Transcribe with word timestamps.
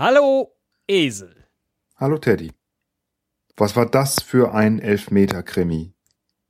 Hallo, 0.00 0.54
Esel. 0.86 1.34
Hallo, 1.96 2.18
Teddy. 2.18 2.52
Was 3.56 3.74
war 3.74 3.84
das 3.84 4.22
für 4.22 4.54
ein 4.54 4.78
Elfmeter-Krimi 4.78 5.92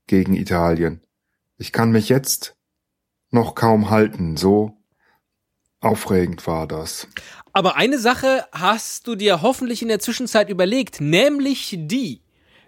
gegen 0.07 0.35
Italien? 0.35 1.01
Ich 1.57 1.73
kann 1.73 1.91
mich 1.91 2.11
jetzt 2.11 2.57
noch 3.31 3.55
kaum 3.55 3.89
halten, 3.89 4.37
so 4.37 4.77
aufregend 5.81 6.47
war 6.47 6.67
das. 6.69 7.09
Aber 7.55 7.77
eine 7.77 7.99
Sache 7.99 8.45
hast 8.53 9.07
du 9.07 9.15
dir 9.15 9.41
hoffentlich 9.41 9.81
in 9.81 9.89
der 9.89 10.01
Zwischenzeit 10.01 10.51
überlegt, 10.51 11.01
nämlich 11.01 11.75
die, 11.75 12.21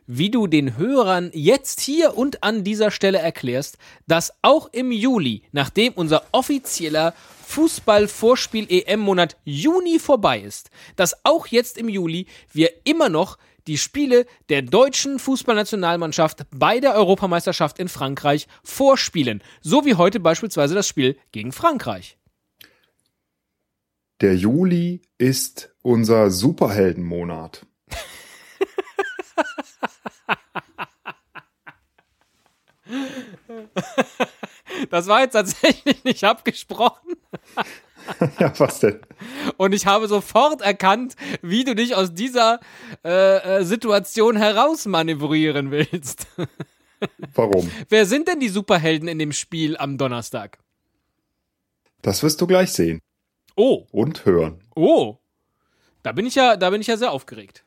wie 0.07 0.31
du 0.31 0.47
den 0.47 0.79
Hörern 0.79 1.31
jetzt 1.35 1.81
hier 1.81 2.17
und 2.17 2.43
an 2.43 2.65
dieser 2.65 2.91
Stelle 2.91 3.19
erklärst, 3.19 3.77
dass 4.07 4.33
auch 4.41 4.71
im 4.73 4.93
Juli, 4.93 5.43
nachdem 5.53 5.93
unser 5.93 6.25
offizieller 6.33 7.12
Fußball-Vorspiel-EM-Monat 7.51 9.37
Juni 9.45 9.99
vorbei 9.99 10.41
ist, 10.41 10.71
dass 10.95 11.25
auch 11.25 11.49
jetzt 11.49 11.79
im 11.79 11.89
Juli 11.89 12.26
wir 12.53 12.71
immer 12.85 13.09
noch 13.09 13.39
die 13.67 13.76
Spiele 13.76 14.26
der 14.49 14.63
deutschen 14.63 15.18
Fußballnationalmannschaft 15.18 16.46
bei 16.54 16.79
der 16.79 16.95
Europameisterschaft 16.95 17.81
in 17.81 17.89
Frankreich 17.89 18.46
vorspielen. 18.63 19.43
So 19.63 19.85
wie 19.85 19.96
heute 19.96 20.21
beispielsweise 20.21 20.76
das 20.76 20.86
Spiel 20.86 21.18
gegen 21.32 21.50
Frankreich. 21.50 22.17
Der 24.21 24.37
Juli 24.37 25.03
ist 25.18 25.75
unser 25.82 26.31
Superheldenmonat. 26.31 27.67
Das 34.89 35.06
war 35.06 35.20
jetzt 35.20 35.33
tatsächlich 35.33 36.05
nicht 36.05 36.25
abgesprochen. 36.25 37.16
ja, 38.39 38.52
was 38.58 38.80
denn? 38.80 39.00
Und 39.56 39.72
ich 39.72 39.86
habe 39.86 40.08
sofort 40.08 40.62
erkannt, 40.62 41.16
wie 41.42 41.64
du 41.64 41.75
dich 41.75 41.94
aus 41.94 42.14
dieser 42.14 42.61
äh, 43.05 43.58
äh 43.58 43.64
Situation 43.64 44.37
herausmanövrieren 44.37 45.70
willst. 45.70 46.27
Warum? 47.34 47.70
Wer 47.89 48.06
sind 48.06 48.28
denn 48.28 48.41
die 48.41 48.48
Superhelden 48.48 49.09
in 49.09 49.19
dem 49.19 49.33
Spiel 49.33 49.77
am 49.77 49.98
Donnerstag? 49.98 50.59
Das 52.03 52.22
wirst 52.22 52.41
du 52.41 52.47
gleich 52.47 52.72
sehen. 52.72 53.00
Oh. 53.56 53.87
Und 53.91 54.25
hören. 54.25 54.62
Oh. 54.75 55.19
Da 56.03 56.12
bin 56.12 56.27
ich 56.27 56.34
ja, 56.34 56.56
da 56.56 56.70
bin 56.70 56.81
ich 56.81 56.87
ja 56.87 56.97
sehr 56.97 57.12
aufgeregt. 57.12 57.65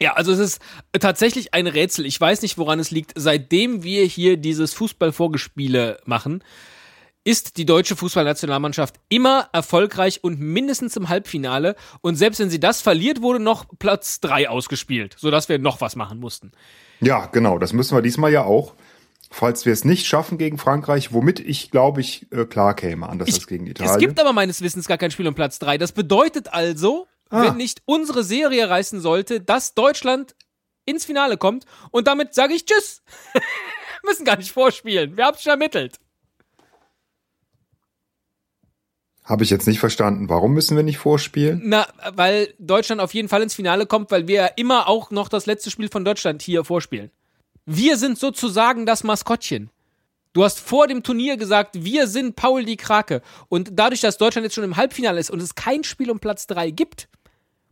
Ja, 0.00 0.14
also 0.14 0.32
es 0.32 0.38
ist 0.38 0.60
tatsächlich 0.98 1.54
ein 1.54 1.66
Rätsel. 1.66 2.04
Ich 2.06 2.20
weiß 2.20 2.42
nicht, 2.42 2.58
woran 2.58 2.80
es 2.80 2.90
liegt. 2.90 3.12
Seitdem 3.14 3.82
wir 3.82 4.04
hier 4.04 4.36
dieses 4.36 4.74
Fußballvorgespiele 4.74 6.00
machen, 6.04 6.42
ist 7.24 7.56
die 7.56 7.64
deutsche 7.64 7.96
Fußballnationalmannschaft 7.96 8.96
immer 9.08 9.48
erfolgreich 9.52 10.22
und 10.22 10.40
mindestens 10.40 10.96
im 10.96 11.08
Halbfinale. 11.08 11.74
Und 12.02 12.16
selbst 12.16 12.38
wenn 12.38 12.50
sie 12.50 12.60
das 12.60 12.82
verliert, 12.82 13.22
wurde 13.22 13.40
noch 13.40 13.66
Platz 13.78 14.20
drei 14.20 14.48
ausgespielt, 14.48 15.16
sodass 15.18 15.48
wir 15.48 15.58
noch 15.58 15.80
was 15.80 15.96
machen 15.96 16.20
mussten. 16.20 16.52
Ja, 17.00 17.26
genau. 17.26 17.58
Das 17.58 17.72
müssen 17.72 17.96
wir 17.96 18.02
diesmal 18.02 18.30
ja 18.30 18.44
auch. 18.44 18.74
Falls 19.30 19.66
wir 19.66 19.72
es 19.72 19.84
nicht 19.84 20.06
schaffen 20.06 20.38
gegen 20.38 20.58
Frankreich, 20.58 21.12
womit 21.12 21.40
ich, 21.40 21.72
glaube 21.72 22.00
ich, 22.00 22.30
äh, 22.30 22.44
klar 22.44 22.74
käme, 22.74 23.08
anders 23.08 23.28
ich, 23.28 23.34
als 23.34 23.46
gegen 23.48 23.66
Italien. 23.66 23.92
Es 23.92 23.98
gibt 23.98 24.20
aber 24.20 24.32
meines 24.32 24.60
Wissens 24.60 24.86
gar 24.86 24.98
kein 24.98 25.10
Spiel 25.10 25.26
um 25.26 25.34
Platz 25.34 25.58
drei. 25.58 25.76
Das 25.76 25.90
bedeutet 25.90 26.52
also, 26.52 27.08
ah. 27.34 27.42
wenn 27.42 27.56
nicht 27.56 27.82
unsere 27.84 28.24
Serie 28.24 28.68
reißen 28.68 29.00
sollte, 29.00 29.40
dass 29.40 29.74
Deutschland 29.74 30.34
ins 30.86 31.04
Finale 31.04 31.36
kommt 31.36 31.64
und 31.90 32.06
damit 32.06 32.34
sage 32.34 32.54
ich 32.54 32.66
Tschüss. 32.66 33.02
müssen 34.04 34.24
gar 34.24 34.36
nicht 34.36 34.52
vorspielen. 34.52 35.16
Wir 35.16 35.24
haben 35.24 35.34
es 35.34 35.42
schon 35.42 35.50
ermittelt. 35.50 35.98
Habe 39.24 39.42
ich 39.42 39.50
jetzt 39.50 39.66
nicht 39.66 39.80
verstanden. 39.80 40.28
Warum 40.28 40.52
müssen 40.52 40.76
wir 40.76 40.84
nicht 40.84 40.98
vorspielen? 40.98 41.62
Na, 41.64 41.86
weil 42.12 42.52
Deutschland 42.58 43.00
auf 43.00 43.14
jeden 43.14 43.30
Fall 43.30 43.42
ins 43.42 43.54
Finale 43.54 43.86
kommt, 43.86 44.10
weil 44.10 44.28
wir 44.28 44.34
ja 44.34 44.46
immer 44.56 44.86
auch 44.86 45.10
noch 45.10 45.30
das 45.30 45.46
letzte 45.46 45.70
Spiel 45.70 45.88
von 45.88 46.04
Deutschland 46.04 46.42
hier 46.42 46.62
vorspielen. 46.62 47.10
Wir 47.64 47.96
sind 47.96 48.18
sozusagen 48.18 48.84
das 48.84 49.02
Maskottchen. 49.02 49.70
Du 50.34 50.44
hast 50.44 50.60
vor 50.60 50.88
dem 50.88 51.02
Turnier 51.02 51.38
gesagt, 51.38 51.82
wir 51.82 52.06
sind 52.06 52.36
Paul 52.36 52.64
die 52.64 52.76
Krake. 52.76 53.22
Und 53.48 53.70
dadurch, 53.72 54.02
dass 54.02 54.18
Deutschland 54.18 54.44
jetzt 54.44 54.54
schon 54.54 54.64
im 54.64 54.76
Halbfinale 54.76 55.20
ist 55.20 55.30
und 55.30 55.40
es 55.40 55.54
kein 55.54 55.84
Spiel 55.84 56.10
um 56.10 56.18
Platz 56.18 56.46
3 56.46 56.70
gibt, 56.70 57.08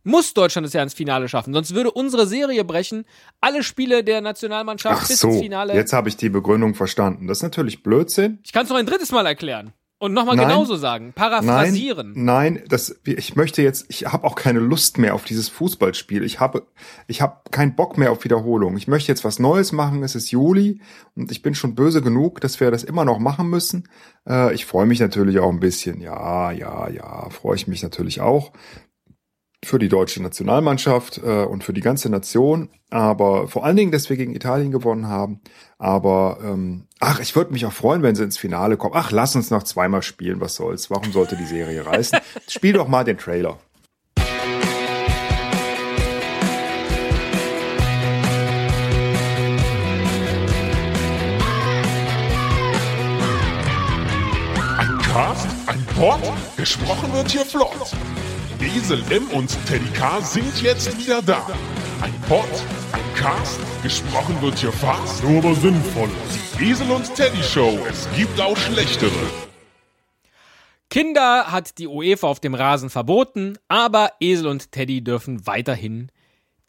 muss 0.03 0.33
Deutschland 0.33 0.67
es 0.67 0.73
ja 0.73 0.83
ins 0.83 0.93
Finale 0.93 1.29
schaffen. 1.29 1.53
Sonst 1.53 1.73
würde 1.73 1.91
unsere 1.91 2.27
Serie 2.27 2.63
brechen. 2.63 3.05
Alle 3.41 3.63
Spiele 3.63 4.03
der 4.03 4.21
Nationalmannschaft 4.21 5.01
Ach 5.03 5.07
bis 5.07 5.19
so, 5.19 5.29
ins 5.29 5.39
Finale. 5.39 5.73
Jetzt 5.73 5.93
habe 5.93 6.09
ich 6.09 6.17
die 6.17 6.29
Begründung 6.29 6.75
verstanden. 6.75 7.27
Das 7.27 7.39
ist 7.39 7.43
natürlich 7.43 7.83
Blödsinn. 7.83 8.39
Ich 8.43 8.53
kann 8.53 8.63
es 8.63 8.69
noch 8.69 8.77
ein 8.77 8.85
drittes 8.85 9.11
Mal 9.11 9.25
erklären. 9.25 9.73
Und 10.03 10.11
nochmal 10.11 10.35
genauso 10.35 10.75
sagen, 10.75 11.13
paraphrasieren. 11.15 12.11
Nein, 12.13 12.55
nein, 12.55 12.63
das, 12.67 12.99
ich 13.05 13.37
möchte 13.37 13.61
jetzt, 13.61 13.85
ich 13.87 14.05
habe 14.05 14.25
auch 14.27 14.35
keine 14.35 14.59
Lust 14.59 14.97
mehr 14.97 15.15
auf 15.15 15.23
dieses 15.23 15.47
Fußballspiel. 15.47 16.25
Ich 16.25 16.41
habe, 16.41 16.67
ich 17.07 17.21
habe 17.21 17.37
keinen 17.51 17.75
Bock 17.77 17.97
mehr 17.97 18.11
auf 18.11 18.25
Wiederholung. 18.25 18.75
Ich 18.75 18.89
möchte 18.89 19.09
jetzt 19.09 19.23
was 19.23 19.39
Neues 19.39 19.71
machen. 19.71 20.03
Es 20.03 20.15
ist 20.15 20.29
Juli 20.29 20.81
und 21.15 21.31
ich 21.31 21.41
bin 21.41 21.55
schon 21.55 21.73
böse 21.73 22.01
genug, 22.01 22.41
dass 22.41 22.59
wir 22.59 22.69
das 22.69 22.83
immer 22.83 23.05
noch 23.05 23.19
machen 23.19 23.49
müssen. 23.49 23.87
Äh, 24.27 24.53
ich 24.53 24.65
freue 24.65 24.87
mich 24.87 24.99
natürlich 24.99 25.39
auch 25.39 25.49
ein 25.49 25.61
bisschen. 25.61 26.01
Ja, 26.01 26.51
ja, 26.51 26.89
ja, 26.89 27.29
freue 27.29 27.55
ich 27.55 27.69
mich 27.69 27.81
natürlich 27.81 28.19
auch 28.19 28.51
für 29.65 29.79
die 29.79 29.89
deutsche 29.89 30.21
Nationalmannschaft 30.21 31.19
äh, 31.23 31.43
und 31.43 31.63
für 31.63 31.73
die 31.73 31.81
ganze 31.81 32.09
Nation, 32.09 32.69
aber 32.89 33.47
vor 33.47 33.65
allen 33.65 33.75
Dingen, 33.75 33.91
dass 33.91 34.09
wir 34.09 34.17
gegen 34.17 34.35
Italien 34.35 34.71
gewonnen 34.71 35.07
haben. 35.07 35.41
Aber 35.77 36.37
ähm, 36.43 36.87
ach, 36.99 37.19
ich 37.19 37.35
würde 37.35 37.51
mich 37.53 37.65
auch 37.65 37.73
freuen, 37.73 38.03
wenn 38.03 38.15
sie 38.15 38.23
ins 38.23 38.37
Finale 38.37 38.77
kommen. 38.77 38.93
Ach, 38.95 39.11
lass 39.11 39.35
uns 39.35 39.49
noch 39.49 39.63
zweimal 39.63 40.01
spielen, 40.01 40.41
was 40.41 40.55
soll's? 40.55 40.89
Warum 40.89 41.11
sollte 41.11 41.35
die 41.35 41.45
Serie 41.45 41.85
reißen? 41.85 42.19
Spiel 42.47 42.73
doch 42.73 42.87
mal 42.87 43.03
den 43.03 43.17
Trailer. 43.17 43.57
Ein 54.77 54.97
Cast, 55.01 55.47
ein 55.67 55.85
Pod, 55.95 56.19
gesprochen 56.57 57.13
wird 57.13 57.31
hier 57.31 57.45
flott. 57.45 57.93
Esel 58.75 59.03
M 59.11 59.27
und 59.29 59.55
Teddy 59.67 59.85
K 59.93 60.19
sind 60.21 60.61
jetzt 60.63 60.97
wieder 60.97 61.21
da. 61.21 61.45
Ein 62.01 62.13
Pod, 62.27 62.49
ein 62.91 63.15
Cast, 63.15 63.59
gesprochen 63.83 64.41
wird 64.41 64.57
hier 64.57 64.71
fast, 64.71 65.23
nur 65.23 65.37
aber 65.37 65.53
sinnvoll. 65.53 66.09
Die 66.59 66.71
Esel 66.71 66.89
und 66.89 67.13
Teddy 67.13 67.43
Show, 67.43 67.77
es 67.87 68.07
gibt 68.15 68.41
auch 68.41 68.57
schlechtere. 68.57 69.11
Kinder 70.89 71.51
hat 71.51 71.77
die 71.77 71.87
UEFA 71.87 72.27
auf 72.27 72.39
dem 72.39 72.55
Rasen 72.55 72.89
verboten, 72.89 73.59
aber 73.67 74.13
Esel 74.19 74.47
und 74.47 74.71
Teddy 74.71 75.03
dürfen 75.03 75.45
weiterhin 75.45 76.11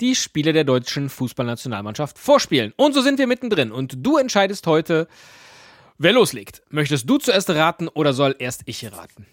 die 0.03 0.15
Spiele 0.15 0.53
der 0.53 0.65
deutschen 0.65 1.09
Fußballnationalmannschaft 1.09 2.19
vorspielen. 2.19 2.75
Und 2.77 2.93
so 2.93 3.01
sind 3.01 3.19
wir 3.19 3.27
mittendrin. 3.27 3.73
Und 3.73 3.95
du 4.05 4.19
entscheidest 4.19 4.67
heute, 4.67 5.09
wer 5.97 6.13
loslegt. 6.13 6.63
Möchtest 6.69 7.09
du 7.09 7.17
zuerst 7.17 7.49
raten 7.49 7.89
oder 7.89 8.13
soll 8.13 8.37
erst 8.39 8.63
ich 8.67 8.93
raten? 8.93 9.27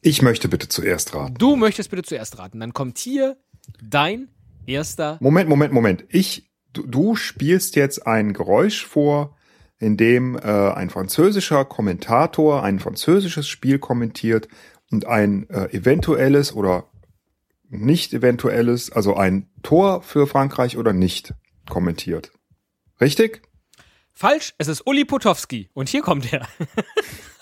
Ich 0.00 0.22
möchte 0.22 0.48
bitte 0.48 0.68
zuerst 0.68 1.14
raten. 1.14 1.34
Du 1.34 1.56
möchtest 1.56 1.90
bitte 1.90 2.02
zuerst 2.02 2.38
raten. 2.38 2.60
Dann 2.60 2.72
kommt 2.72 2.98
hier 2.98 3.36
dein 3.82 4.28
erster. 4.66 5.18
Moment, 5.20 5.48
Moment, 5.48 5.72
Moment. 5.72 6.04
Ich, 6.08 6.50
du, 6.72 6.86
du 6.86 7.16
spielst 7.16 7.76
jetzt 7.76 8.06
ein 8.06 8.32
Geräusch 8.32 8.86
vor, 8.86 9.36
in 9.78 9.96
dem 9.96 10.36
äh, 10.36 10.40
ein 10.40 10.90
französischer 10.90 11.64
Kommentator 11.64 12.62
ein 12.62 12.78
französisches 12.80 13.48
Spiel 13.48 13.78
kommentiert 13.78 14.48
und 14.90 15.06
ein 15.06 15.48
äh, 15.50 15.72
eventuelles 15.76 16.52
oder 16.52 16.90
nicht 17.68 18.12
eventuelles, 18.12 18.90
also 18.90 19.14
ein 19.14 19.50
Tor 19.62 20.02
für 20.02 20.26
Frankreich 20.26 20.76
oder 20.76 20.92
nicht 20.92 21.34
kommentiert. 21.68 22.32
Richtig? 23.00 23.42
Falsch, 24.12 24.54
es 24.58 24.68
ist 24.68 24.86
Uli 24.86 25.04
Potowski 25.04 25.68
und 25.74 25.88
hier 25.88 26.02
kommt 26.02 26.32
er. 26.32 26.48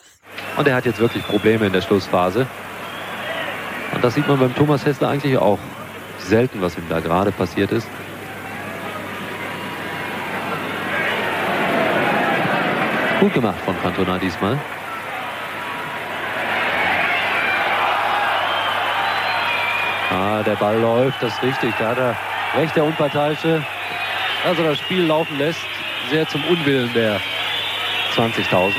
Und 0.56 0.66
er 0.66 0.74
hat 0.74 0.86
jetzt 0.86 0.98
wirklich 0.98 1.26
Probleme 1.26 1.66
in 1.66 1.72
der 1.72 1.82
Schlussphase. 1.82 2.46
Und 3.92 4.04
das 4.04 4.14
sieht 4.14 4.26
man 4.28 4.38
beim 4.38 4.54
Thomas 4.54 4.84
Hessler 4.84 5.08
eigentlich 5.08 5.36
auch 5.38 5.58
selten, 6.18 6.60
was 6.60 6.76
ihm 6.76 6.84
da 6.88 7.00
gerade 7.00 7.30
passiert 7.32 7.72
ist. 7.72 7.88
Gut 13.20 13.32
gemacht 13.32 13.58
von 13.64 13.74
Cantona 13.82 14.18
diesmal. 14.18 14.58
Ah, 20.10 20.42
der 20.42 20.56
Ball 20.56 20.78
läuft, 20.78 21.22
das 21.22 21.32
ist 21.34 21.42
richtig. 21.42 21.74
Da 21.78 21.88
hat 21.88 21.98
er 21.98 22.16
recht, 22.56 22.76
der 22.76 22.84
Unparteiische. 22.84 23.64
Also 24.44 24.62
das 24.62 24.78
Spiel 24.78 25.04
laufen 25.04 25.38
lässt, 25.38 25.60
sehr 26.10 26.28
zum 26.28 26.44
Unwillen 26.44 26.92
der 26.92 27.20
20.000. 28.14 28.72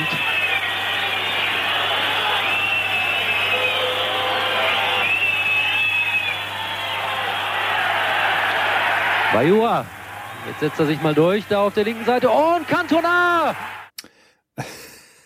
Bayua. 9.37 9.85
Jetzt 10.47 10.61
setzt 10.61 10.79
er 10.79 10.87
sich 10.87 10.99
mal 11.03 11.13
durch, 11.13 11.45
da 11.47 11.61
auf 11.61 11.75
der 11.75 11.83
linken 11.83 12.05
Seite. 12.05 12.27
Und 12.31 12.67
Cantona! 12.67 13.55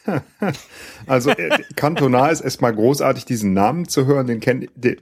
Also 1.08 1.30
äh, 1.30 1.64
Cantona 1.76 2.30
ist 2.30 2.42
erstmal 2.42 2.74
großartig, 2.74 3.24
diesen 3.24 3.54
Namen 3.54 3.88
zu 3.88 4.08
hören. 4.08 4.28
Den 4.28 4.40
kenne 4.40 4.68
den, 4.76 4.98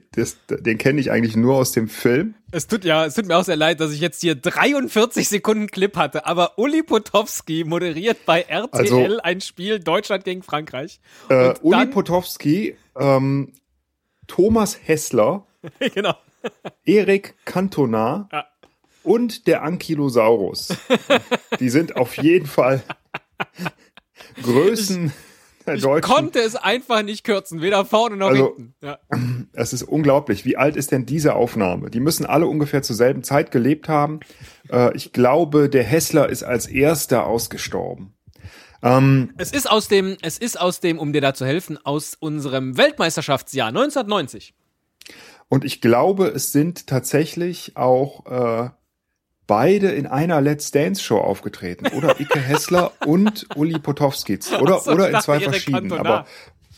den 0.48 0.78
kenn 0.78 0.98
ich 0.98 1.10
eigentlich 1.10 1.36
nur 1.36 1.56
aus 1.56 1.72
dem 1.72 1.88
Film. 1.88 2.34
Es 2.52 2.66
tut 2.68 2.84
ja, 2.84 3.06
es 3.06 3.14
tut 3.14 3.26
mir 3.26 3.36
auch 3.36 3.44
sehr 3.44 3.56
leid, 3.56 3.80
dass 3.80 3.92
ich 3.92 4.00
jetzt 4.00 4.20
hier 4.20 4.34
43 4.34 5.28
Sekunden 5.28 5.68
Clip 5.68 5.96
hatte, 5.96 6.26
aber 6.26 6.58
Uli 6.58 6.82
Potowski 6.82 7.64
moderiert 7.64 8.26
bei 8.26 8.42
RTL 8.42 8.70
also, 8.72 9.20
ein 9.22 9.40
Spiel 9.40 9.80
Deutschland 9.80 10.24
gegen 10.24 10.42
Frankreich. 10.42 11.00
Äh, 11.30 11.54
Uli 11.62 11.86
Potowski, 11.86 12.76
ähm, 12.98 13.54
Thomas 14.26 14.78
Hessler, 14.84 15.46
genau. 15.94 16.14
Erik 16.84 17.34
Cantona 17.44 18.28
ja. 18.32 18.44
Und 19.10 19.48
der 19.48 19.64
Ankylosaurus. 19.64 20.68
Die 21.58 21.68
sind 21.68 21.96
auf 21.96 22.16
jeden 22.16 22.46
Fall 22.46 22.80
Größen. 24.40 25.12
Ich, 25.66 25.84
ich 25.84 26.02
konnte 26.02 26.38
es 26.38 26.54
einfach 26.54 27.02
nicht 27.02 27.24
kürzen, 27.24 27.60
weder 27.60 27.84
vorne 27.84 28.16
noch 28.16 28.28
also, 28.28 28.54
hinten. 28.56 28.74
Ja. 28.80 28.98
Es 29.52 29.72
ist 29.72 29.82
unglaublich. 29.82 30.44
Wie 30.44 30.56
alt 30.56 30.76
ist 30.76 30.92
denn 30.92 31.06
diese 31.06 31.34
Aufnahme? 31.34 31.90
Die 31.90 31.98
müssen 31.98 32.24
alle 32.24 32.46
ungefähr 32.46 32.82
zur 32.82 32.94
selben 32.94 33.24
Zeit 33.24 33.50
gelebt 33.50 33.88
haben. 33.88 34.20
Äh, 34.70 34.96
ich 34.96 35.12
glaube, 35.12 35.68
der 35.68 35.82
Hessler 35.82 36.28
ist 36.28 36.44
als 36.44 36.66
erster 36.66 37.26
ausgestorben. 37.26 38.14
Ähm, 38.82 39.34
es 39.38 39.52
ist 39.52 39.68
aus 39.68 39.88
dem, 39.88 40.16
es 40.22 40.38
ist 40.38 40.58
aus 40.58 40.78
dem, 40.78 40.98
um 40.98 41.12
dir 41.12 41.20
da 41.20 41.34
zu 41.34 41.44
helfen, 41.44 41.78
aus 41.84 42.16
unserem 42.18 42.76
Weltmeisterschaftsjahr 42.76 43.68
1990. 43.68 44.54
Und 45.48 45.64
ich 45.64 45.80
glaube, 45.80 46.28
es 46.28 46.52
sind 46.52 46.86
tatsächlich 46.86 47.76
auch 47.76 48.26
äh, 48.26 48.70
beide 49.50 49.90
in 49.90 50.06
einer 50.06 50.40
Let's 50.40 50.70
Dance 50.70 51.02
Show 51.02 51.18
aufgetreten. 51.18 51.88
Oder 51.88 52.20
Ike 52.20 52.38
Hessler 52.38 52.92
und 53.04 53.48
Uli 53.56 53.80
Potowski. 53.80 54.38
Oder, 54.60 54.78
so, 54.78 54.92
oder 54.92 55.10
in 55.10 55.20
zwei 55.20 55.40
verschiedenen. 55.40 55.92
Aber 55.92 56.24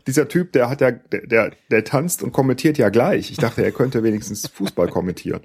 Dieser 0.07 0.27
Typ, 0.27 0.51
der 0.51 0.69
hat 0.69 0.81
ja, 0.81 0.92
der, 0.92 1.25
der, 1.25 1.51
der 1.71 1.83
tanzt 1.86 2.21
und 2.21 2.33
kommentiert 2.33 2.77
ja 2.77 2.89
gleich. 2.89 3.31
Ich 3.31 3.38
dachte, 3.38 3.63
er 3.63 3.71
könnte 3.71 4.03
wenigstens 4.03 4.45
Fußball 4.50 4.89
kommentieren. 4.89 5.39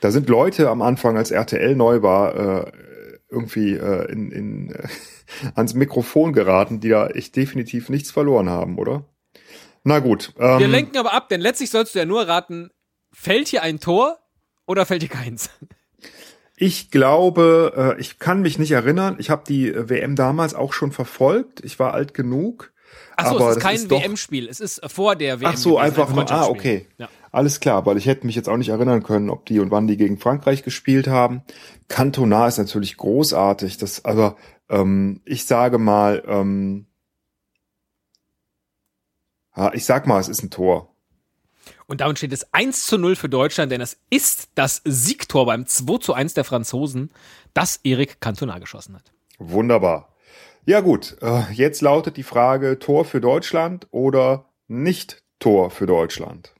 Da 0.00 0.10
sind 0.10 0.28
Leute 0.28 0.68
am 0.68 0.82
Anfang, 0.82 1.16
als 1.16 1.30
RTL 1.30 1.76
neu 1.76 2.02
war, 2.02 2.66
äh, 2.66 2.72
irgendwie 3.30 3.74
äh, 3.74 4.10
in, 4.10 4.30
in, 4.30 4.70
äh, 4.70 4.88
ans 5.54 5.74
Mikrofon 5.74 6.32
geraten, 6.32 6.80
die 6.80 6.88
da 6.88 7.08
echt 7.08 7.36
definitiv 7.36 7.88
nichts 7.88 8.10
verloren 8.10 8.48
haben, 8.48 8.78
oder? 8.78 9.04
Na 9.84 10.00
gut. 10.00 10.32
Ähm, 10.38 10.58
Wir 10.58 10.68
lenken 10.68 10.96
aber 10.96 11.12
ab, 11.12 11.28
denn 11.28 11.40
letztlich 11.40 11.70
sollst 11.70 11.94
du 11.94 11.98
ja 11.98 12.04
nur 12.04 12.26
raten, 12.26 12.70
fällt 13.12 13.48
hier 13.48 13.62
ein 13.62 13.80
Tor 13.80 14.18
oder 14.66 14.86
fällt 14.86 15.02
hier 15.02 15.10
keins? 15.10 15.50
Ich 16.60 16.90
glaube, 16.90 17.94
äh, 17.96 18.00
ich 18.00 18.18
kann 18.18 18.42
mich 18.42 18.58
nicht 18.58 18.72
erinnern. 18.72 19.14
Ich 19.20 19.30
habe 19.30 19.44
die 19.46 19.68
äh, 19.68 19.88
WM 19.88 20.16
damals 20.16 20.54
auch 20.54 20.72
schon 20.72 20.90
verfolgt. 20.90 21.64
Ich 21.64 21.78
war 21.78 21.94
alt 21.94 22.14
genug. 22.14 22.72
Achso, 23.16 23.48
es 23.48 23.56
ist 23.56 23.62
kein 23.62 23.90
WM-Spiel. 23.90 24.48
Es 24.48 24.60
ist 24.60 24.80
vor 24.90 25.16
der 25.16 25.40
WM. 25.40 25.50
Ach 25.52 25.56
so, 25.56 25.78
einfach 25.78 26.12
nur. 26.12 26.30
Ah, 26.30 26.46
okay. 26.46 26.86
Ja. 26.98 27.08
Alles 27.32 27.60
klar, 27.60 27.84
weil 27.84 27.96
ich 27.96 28.06
hätte 28.06 28.26
mich 28.26 28.36
jetzt 28.36 28.48
auch 28.48 28.56
nicht 28.56 28.68
erinnern 28.68 29.02
können, 29.02 29.28
ob 29.28 29.44
die 29.46 29.60
und 29.60 29.70
wann 29.70 29.86
die 29.86 29.96
gegen 29.96 30.18
Frankreich 30.18 30.62
gespielt 30.62 31.08
haben. 31.08 31.42
Cantona 31.88 32.46
ist 32.46 32.58
natürlich 32.58 32.96
großartig. 32.96 33.76
Das, 33.78 34.04
aber 34.04 34.36
ähm, 34.68 35.20
ich 35.24 35.44
sage 35.44 35.78
mal, 35.78 36.22
ähm, 36.26 36.86
ja, 39.56 39.72
ich 39.74 39.84
sag 39.84 40.06
mal, 40.06 40.20
es 40.20 40.28
ist 40.28 40.42
ein 40.42 40.50
Tor. 40.50 40.94
Und 41.86 42.00
damit 42.00 42.18
steht 42.18 42.32
es 42.32 42.52
1 42.52 42.86
zu 42.86 42.98
0 42.98 43.16
für 43.16 43.28
Deutschland, 43.28 43.72
denn 43.72 43.80
es 43.80 43.98
ist 44.10 44.50
das 44.54 44.82
Siegtor 44.84 45.46
beim 45.46 45.66
2 45.66 45.98
zu 45.98 46.12
1 46.14 46.34
der 46.34 46.44
Franzosen, 46.44 47.10
das 47.54 47.80
Erik 47.82 48.20
Cantona 48.20 48.58
geschossen 48.58 48.94
hat. 48.94 49.12
Wunderbar. 49.38 50.12
Ja 50.68 50.80
gut, 50.80 51.16
äh, 51.22 51.50
jetzt 51.50 51.80
lautet 51.80 52.18
die 52.18 52.22
Frage 52.22 52.78
Tor 52.78 53.06
für 53.06 53.22
Deutschland 53.22 53.86
oder 53.90 54.50
nicht 54.66 55.22
Tor 55.38 55.70
für 55.70 55.86
Deutschland. 55.86 56.54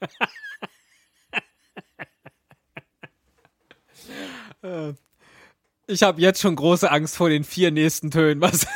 Ich 5.90 6.02
habe 6.02 6.20
jetzt 6.20 6.40
schon 6.40 6.56
große 6.56 6.90
Angst 6.90 7.16
vor 7.16 7.30
den 7.30 7.44
vier 7.44 7.70
nächsten 7.70 8.10
Tönen, 8.10 8.42
was, 8.42 8.66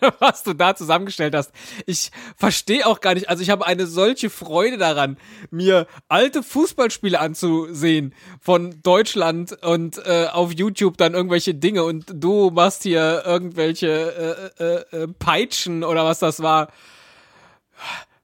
was 0.18 0.42
du 0.42 0.54
da 0.54 0.74
zusammengestellt 0.74 1.34
hast. 1.34 1.52
Ich 1.86 2.10
verstehe 2.36 2.86
auch 2.86 3.00
gar 3.00 3.14
nicht, 3.14 3.28
also 3.28 3.42
ich 3.42 3.50
habe 3.50 3.66
eine 3.66 3.86
solche 3.86 4.30
Freude 4.30 4.78
daran, 4.78 5.18
mir 5.50 5.86
alte 6.08 6.42
Fußballspiele 6.42 7.18
anzusehen 7.18 8.14
von 8.40 8.80
Deutschland 8.82 9.52
und 9.62 9.98
äh, 9.98 10.26
auf 10.30 10.52
YouTube 10.52 10.96
dann 10.96 11.14
irgendwelche 11.14 11.54
Dinge 11.54 11.84
und 11.84 12.06
du 12.12 12.50
machst 12.50 12.82
hier 12.82 13.22
irgendwelche 13.24 14.50
äh, 14.58 14.64
äh, 14.64 15.02
äh 15.02 15.08
Peitschen 15.08 15.84
oder 15.84 16.04
was 16.04 16.18
das 16.18 16.42
war. 16.42 16.68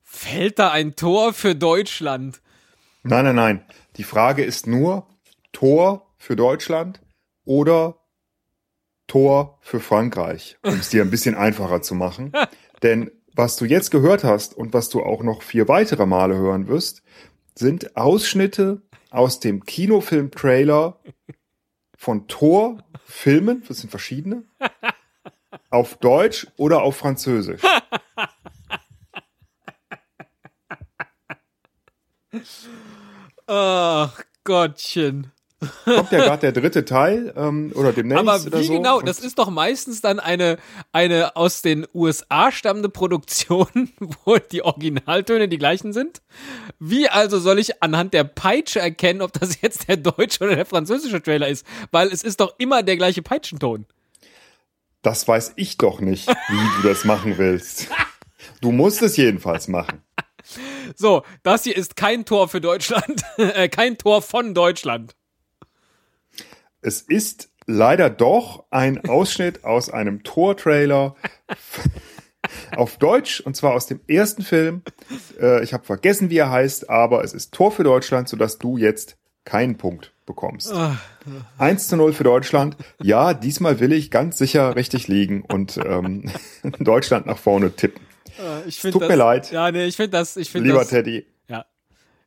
Fällt 0.03 0.59
da 0.59 0.71
ein 0.71 0.97
Tor 0.97 1.32
für 1.32 1.55
Deutschland? 1.55 2.41
Nein, 3.03 3.25
nein, 3.25 3.37
nein. 3.37 3.65
Die 3.97 4.05
Frage 4.05 4.44
ist 4.44 4.67
nur 4.67 5.06
Tor 5.53 6.06
für 6.19 6.37
Deutschland 6.37 7.00
oder 7.44 7.97
Tor 9.06 9.58
für 9.60 9.80
Frankreich, 9.80 10.56
um 10.62 10.74
es 10.74 10.88
dir 10.88 11.02
ein 11.02 11.10
bisschen 11.10 11.34
einfacher 11.34 11.82
zu 11.82 11.94
machen. 11.94 12.32
Denn 12.82 13.10
was 13.34 13.56
du 13.56 13.64
jetzt 13.64 13.90
gehört 13.90 14.24
hast 14.24 14.56
und 14.56 14.72
was 14.72 14.88
du 14.88 15.02
auch 15.02 15.22
noch 15.22 15.42
vier 15.42 15.68
weitere 15.68 16.06
Male 16.06 16.36
hören 16.36 16.68
wirst, 16.68 17.02
sind 17.54 17.96
Ausschnitte 17.96 18.82
aus 19.10 19.40
dem 19.40 19.64
Kinofilm-Trailer 19.64 21.00
von 21.96 22.28
Tor-Filmen, 22.28 23.62
das 23.66 23.78
sind 23.78 23.90
verschiedene, 23.90 24.44
auf 25.70 25.96
Deutsch 25.96 26.46
oder 26.56 26.82
auf 26.82 26.96
Französisch. 26.96 27.62
Ach 33.46 34.20
Gottchen. 34.42 35.32
Kommt 35.84 36.12
ja 36.12 36.19
gerade 36.19 36.40
der 36.40 36.52
dritte 36.52 36.84
Teil 36.84 37.32
ähm, 37.37 37.72
oder 37.75 37.93
demnächst 37.93 38.20
Aber 38.20 38.58
wie 38.58 38.64
so. 38.64 38.72
genau, 38.72 39.00
das 39.00 39.19
ist 39.20 39.38
doch 39.38 39.50
meistens 39.50 40.00
dann 40.00 40.20
eine, 40.20 40.58
eine 40.93 41.37
aus 41.37 41.62
den 41.62 41.87
USA 41.94 42.50
stammende 42.52 42.88
Produktion, 42.88 43.90
wo 44.25 44.38
die 44.38 44.62
Originaltöne 44.62 45.49
die 45.49 45.59
gleichen 45.59 45.92
sind. 45.92 46.23
Wie 46.78 47.09
also 47.09 47.38
soll 47.38 47.59
ich 47.59 47.83
anhand 47.83 48.14
der 48.14 48.25
Peitsche 48.25 48.80
erkennen, 48.80 49.23
ob 49.23 49.33
das 49.33 49.61
jetzt 49.61 49.88
der 49.88 49.97
deutsche 49.97 50.44
oder 50.44 50.56
der 50.56 50.66
französische 50.66 51.23
Trailer 51.23 51.49
ist? 51.49 51.66
Weil 51.90 52.09
es 52.09 52.23
ist 52.23 52.40
doch 52.40 52.54
immer 52.59 52.83
der 52.83 52.97
gleiche 52.97 53.23
Peitschenton. 53.23 53.87
Das 55.02 55.28
weiß 55.28 55.52
ich 55.56 55.76
doch 55.76 56.00
nicht, 56.00 56.28
wie 56.28 56.83
du 56.83 56.88
das 56.88 57.04
machen 57.04 57.37
willst. 57.37 57.88
Du 58.61 58.73
musst 58.73 59.02
es 59.02 59.16
jedenfalls 59.16 59.68
machen. 59.68 60.02
So, 60.97 61.23
das 61.42 61.64
hier 61.64 61.76
ist 61.76 61.97
kein 61.97 62.25
Tor 62.25 62.49
für 62.49 62.61
Deutschland, 62.61 63.23
äh, 63.37 63.68
kein 63.68 63.99
Tor 63.99 64.23
von 64.23 64.54
Deutschland. 64.54 65.14
Es 66.85 67.00
ist 67.00 67.49
leider 67.67 68.11
doch 68.11 68.64
ein 68.71 69.09
Ausschnitt 69.09 69.64
aus 69.64 69.88
einem 69.88 70.23
Tor-Trailer 70.23 71.17
auf 72.76 72.99
Deutsch 72.99 73.41
und 73.41 73.57
zwar 73.57 73.73
aus 73.73 73.87
dem 73.87 74.00
ersten 74.07 74.43
Film. 74.43 74.83
Äh, 75.41 75.64
ich 75.64 75.73
habe 75.73 75.83
vergessen, 75.85 76.29
wie 76.29 76.37
er 76.37 76.50
heißt, 76.50 76.91
aber 76.91 77.25
es 77.25 77.33
ist 77.33 77.55
Tor 77.55 77.73
für 77.73 77.85
Deutschland, 77.85 78.29
sodass 78.29 78.59
du 78.59 78.76
jetzt 78.76 79.17
keinen 79.47 79.79
Punkt 79.79 80.12
bekommst. 80.26 80.75
1 81.57 81.88
zu 81.88 81.97
0 81.97 82.12
für 82.12 82.25
Deutschland. 82.25 82.76
Ja, 83.03 83.33
diesmal 83.33 83.81
will 83.81 83.93
ich 83.95 84.11
ganz 84.11 84.37
sicher 84.37 84.76
richtig 84.76 85.09
liegen 85.09 85.43
und 85.43 85.79
ähm, 85.79 86.31
Deutschland 86.81 87.25
nach 87.25 87.38
vorne 87.38 87.75
tippen. 87.75 88.03
Äh, 88.38 88.69
ich 88.69 88.81
Tut 88.81 89.00
das, 89.00 89.09
mir 89.09 89.17
leid. 89.17 89.50
Ja, 89.50 89.71
nee, 89.71 89.87
ich 89.87 89.97
finde 89.97 90.11
das, 90.11 90.37
ich 90.37 90.50
finde 90.50 90.69
Lieber 90.69 90.81
das, 90.81 90.88
Teddy. 90.88 91.25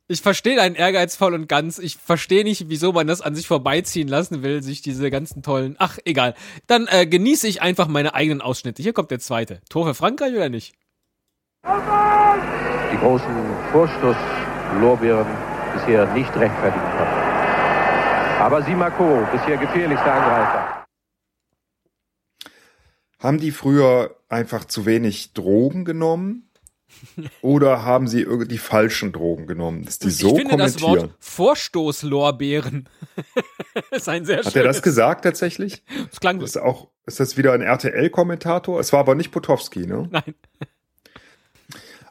Ich 0.10 0.22
verstehe 0.22 0.56
deinen 0.56 0.76
Ehrgeiz 0.76 1.18
voll 1.18 1.34
und 1.34 1.50
ganz. 1.50 1.80
Ich 1.80 1.98
verstehe 1.98 2.46
nicht, 2.46 2.70
wieso 2.70 2.94
man 2.94 3.08
das 3.08 3.20
an 3.20 3.36
sich 3.36 3.46
vorbeiziehen 3.46 4.08
lassen 4.08 4.42
will, 4.42 4.64
sich 4.64 4.82
diese 4.82 5.12
ganzen 5.12 5.44
tollen. 5.44 5.76
Ach, 5.80 5.98
egal. 6.06 6.34
Dann 6.66 6.88
äh, 6.88 7.06
genieße 7.06 7.46
ich 7.46 7.62
einfach 7.62 7.90
meine 7.90 8.14
eigenen 8.14 8.40
Ausschnitte. 8.40 8.82
Hier 8.82 8.94
kommt 8.94 9.12
der 9.12 9.20
zweite. 9.20 9.60
Tor 9.70 9.86
für 9.86 9.94
Frankreich 9.94 10.34
oder 10.34 10.48
nicht? 10.48 10.76
Die 11.66 12.98
großen 12.98 13.28
Vorstoßlorbeeren 13.74 15.28
bisher 15.74 16.06
nicht 16.14 16.34
rechtfertigen 16.38 16.86
konnten. 16.86 17.28
Aber 18.40 18.64
Simako, 18.64 19.28
bisher 19.34 19.58
gefährlichster 19.58 20.14
Angreifer. 20.14 20.86
Haben 23.20 23.40
die 23.40 23.52
früher 23.52 24.16
einfach 24.30 24.64
zu 24.64 24.86
wenig 24.86 25.34
Drogen 25.34 25.84
genommen? 25.84 26.47
Oder 27.42 27.84
haben 27.84 28.08
sie 28.08 28.22
irgendwie 28.22 28.48
die 28.48 28.58
falschen 28.58 29.12
Drogen 29.12 29.48
genommen, 29.48 29.86
dass 29.86 30.00
die 30.00 30.10
so 30.10 30.30
ich 30.30 30.42
finde 30.42 30.58
das 30.58 30.78
kommentieren? 30.78 31.10
Wort 31.10 31.16
Vorstoßlorbeeren 31.20 32.90
ist 33.92 34.10
ein 34.10 34.26
sehr 34.26 34.44
Hat 34.44 34.56
er 34.56 34.64
das 34.64 34.82
gesagt 34.82 35.24
tatsächlich? 35.24 35.84
Das 36.10 36.20
klang 36.20 36.42
Ist 36.42 36.54
so. 36.54 36.62
auch, 36.62 36.88
ist 37.06 37.20
das 37.20 37.38
wieder 37.38 37.54
ein 37.54 37.62
RTL-Kommentator? 37.62 38.80
Es 38.80 38.94
war 38.94 39.02
aber 39.02 39.16
nicht 39.16 39.32
Potowski, 39.32 39.86
ne? 39.86 40.08
Nein. 40.12 40.36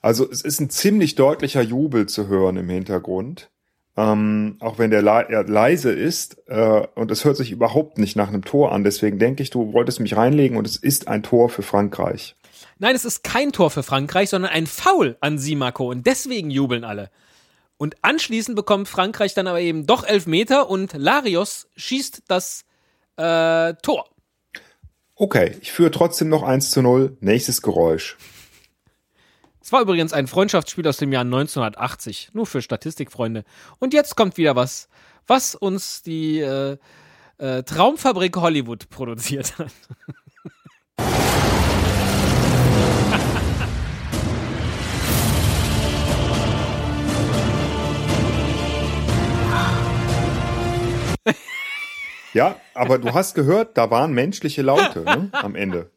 Also 0.02 0.30
es 0.30 0.42
ist 0.42 0.60
ein 0.60 0.70
ziemlich 0.70 1.16
deutlicher 1.16 1.62
Jubel 1.62 2.06
zu 2.06 2.28
hören 2.28 2.56
im 2.56 2.68
Hintergrund. 2.68 3.50
Ähm, 3.96 4.56
auch 4.60 4.78
wenn 4.78 4.90
der 4.90 5.00
le 5.00 5.26
er 5.30 5.44
leise 5.44 5.90
ist 5.90 6.36
äh, 6.48 6.86
und 6.94 7.10
es 7.10 7.24
hört 7.24 7.38
sich 7.38 7.50
überhaupt 7.50 7.96
nicht 7.98 8.14
nach 8.14 8.28
einem 8.28 8.44
Tor 8.44 8.72
an. 8.72 8.84
Deswegen 8.84 9.18
denke 9.18 9.42
ich, 9.42 9.50
du 9.50 9.72
wolltest 9.72 10.00
mich 10.00 10.16
reinlegen 10.16 10.58
und 10.58 10.66
es 10.66 10.76
ist 10.76 11.08
ein 11.08 11.22
Tor 11.22 11.48
für 11.48 11.62
Frankreich. 11.62 12.36
Nein, 12.78 12.94
es 12.94 13.04
ist 13.04 13.24
kein 13.24 13.52
Tor 13.52 13.70
für 13.70 13.82
Frankreich, 13.82 14.30
sondern 14.30 14.52
ein 14.52 14.66
Foul 14.66 15.16
an 15.20 15.38
Simako 15.38 15.90
und 15.90 16.06
deswegen 16.06 16.50
jubeln 16.50 16.84
alle. 16.84 17.10
Und 17.78 17.96
anschließend 18.02 18.56
bekommt 18.56 18.88
Frankreich 18.88 19.34
dann 19.34 19.46
aber 19.46 19.60
eben 19.60 19.86
doch 19.86 20.04
elf 20.04 20.26
Meter 20.26 20.68
und 20.68 20.92
Larios 20.94 21.68
schießt 21.76 22.22
das 22.28 22.64
äh, 23.16 23.74
Tor. 23.82 24.08
Okay, 25.14 25.56
ich 25.60 25.72
führe 25.72 25.90
trotzdem 25.90 26.28
noch 26.28 26.42
1 26.42 26.70
zu 26.70 26.82
0. 26.82 27.16
Nächstes 27.20 27.62
Geräusch. 27.62 28.18
Es 29.62 29.72
war 29.72 29.80
übrigens 29.80 30.12
ein 30.12 30.26
Freundschaftsspiel 30.26 30.86
aus 30.86 30.98
dem 30.98 31.12
Jahr 31.12 31.22
1980, 31.22 32.30
nur 32.34 32.46
für 32.46 32.62
Statistikfreunde. 32.62 33.44
Und 33.78 33.94
jetzt 33.94 34.16
kommt 34.16 34.36
wieder 34.36 34.54
was, 34.54 34.88
was 35.26 35.54
uns 35.54 36.02
die 36.02 36.40
äh, 36.40 36.76
äh, 37.38 37.62
Traumfabrik 37.62 38.36
Hollywood 38.36 38.90
produziert 38.90 39.58
hat. 39.58 39.72
Ja, 52.36 52.56
aber 52.74 52.98
du 52.98 53.14
hast 53.14 53.34
gehört, 53.34 53.78
da 53.78 53.90
waren 53.90 54.12
menschliche 54.12 54.60
Laute 54.62 55.00
ne, 55.00 55.30
am 55.32 55.54
Ende. 55.54 55.90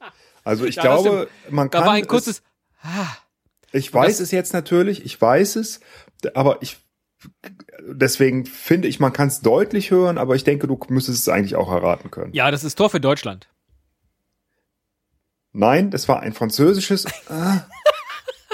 Also 0.46 0.66
ich 0.66 0.76
Ja, 0.76 0.82
glaube, 0.84 1.28
man 1.50 1.70
Da 1.70 1.80
kann 1.80 1.88
war 1.88 1.94
ein 1.94 2.04
es, 2.04 2.08
kurzes, 2.08 2.42
Ich 3.74 3.94
weiß 3.94 4.22
es 4.22 4.32
jetzt 4.32 4.54
natürlich, 4.54 5.04
ich 5.04 5.20
weiß 5.22 5.58
es, 5.58 5.82
aber 6.34 6.62
ich 6.62 6.78
deswegen 7.86 8.46
finde 8.46 8.88
ich, 8.88 9.02
man 9.02 9.12
kann 9.12 9.28
es 9.28 9.42
deutlich 9.42 9.92
hören, 9.92 10.18
aber 10.18 10.36
ich 10.36 10.46
denke, 10.46 10.68
du 10.68 10.80
müsstest 10.88 11.20
es 11.20 11.30
eigentlich 11.30 11.58
auch 11.58 11.70
erraten 11.70 12.10
können. 12.10 12.32
ja, 12.34 12.50
das 12.52 12.64
ist 12.64 12.76
Tor 12.76 12.90
für 12.90 13.02
Deutschland. 13.02 13.50
Nein, 15.52 15.92
das 15.92 16.08
war 16.08 16.22
ein 16.22 16.34
französisches. 16.34 17.06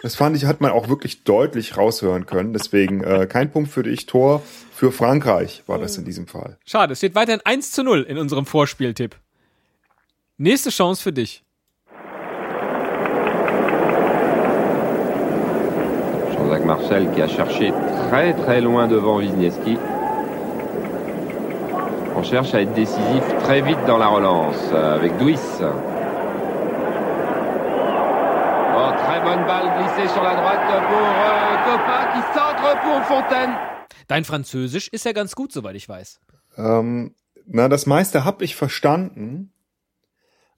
Das 0.05 0.13
fand 0.13 0.37
ich, 0.37 0.45
hat 0.45 0.61
man 0.61 0.69
auch 0.69 0.87
wirklich 0.87 1.23
deutlich 1.23 1.77
raushören 1.77 2.27
können. 2.27 2.53
Deswegen 2.53 3.03
äh, 3.03 3.25
kein 3.25 3.49
Punkt 3.49 3.71
für 3.71 3.81
dich. 3.81 4.05
Tor 4.05 4.43
für 4.71 4.91
Frankreich 4.91 5.63
war 5.65 5.79
das 5.79 5.97
in 5.97 6.05
diesem 6.05 6.27
Fall. 6.27 6.59
Schade, 6.63 6.93
es 6.93 6.99
steht 6.99 7.15
weiterhin 7.15 7.41
1 7.43 7.71
zu 7.71 7.83
0 7.83 8.03
in 8.03 8.19
unserem 8.19 8.45
Vorspieltipp. 8.45 9.15
Nächste 10.37 10.69
Chance 10.69 11.01
für 11.01 11.11
dich. 11.11 11.43
Jean-Jacques 16.35 16.65
Marchal 16.67 17.11
qui 17.15 17.23
a 17.23 17.27
cherché 17.27 17.73
très 18.07 18.35
très 18.35 18.61
loin 18.61 18.87
devant 18.87 19.19
Wisniewski. 19.19 19.75
On 22.15 22.21
cherche 22.21 22.53
à 22.53 22.61
être 22.61 22.75
décisif 22.75 23.23
très 23.43 23.63
vite 23.63 23.83
dans 23.87 23.97
la 23.97 24.09
relance 24.09 24.69
euh, 24.71 24.97
avec 24.97 25.17
Douis. 25.17 25.39
Bonne 29.35 29.47
balle 29.47 29.83
glissée 29.83 30.13
sur 30.13 30.23
la 30.23 30.33
droite 30.33 30.65
pour 30.87 30.97
euh, 30.97 31.57
Copa 31.65 32.13
qui 32.13 32.21
centre 32.33 32.81
pour 32.83 33.03
Fontaine. 33.03 33.53
Dein 34.07 34.23
Französisch 34.23 34.87
ist 34.93 35.03
ja 35.03 35.11
ganz 35.11 35.35
gut, 35.35 35.51
soweit 35.51 35.75
ich 35.75 35.89
weiß. 35.89 36.21
Ähm, 36.55 37.13
na, 37.45 37.67
das 37.67 37.85
meiste 37.85 38.23
habe 38.23 38.45
ich 38.45 38.55
verstanden, 38.55 39.51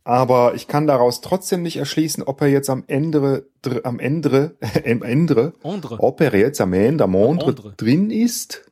aber 0.04 0.54
ich 0.54 0.68
kann 0.68 0.86
daraus 0.86 1.22
trotzdem 1.22 1.64
nicht 1.64 1.78
erschließen, 1.78 2.22
ob 2.22 2.40
er 2.42 2.50
jetzt 2.50 2.70
am 2.70 2.84
Ende, 2.86 3.50
dr, 3.64 3.84
am 3.84 3.98
Ende, 3.98 4.58
am 4.86 5.02
Ende, 5.02 5.54
Andre. 5.64 5.96
ob 6.00 6.22
er 6.22 6.36
jetzt 6.36 6.62
am 6.62 6.74
Ende, 6.74 7.06
am 7.06 7.16
Ende 7.16 7.56
drin 7.78 8.12
ist 8.12 8.72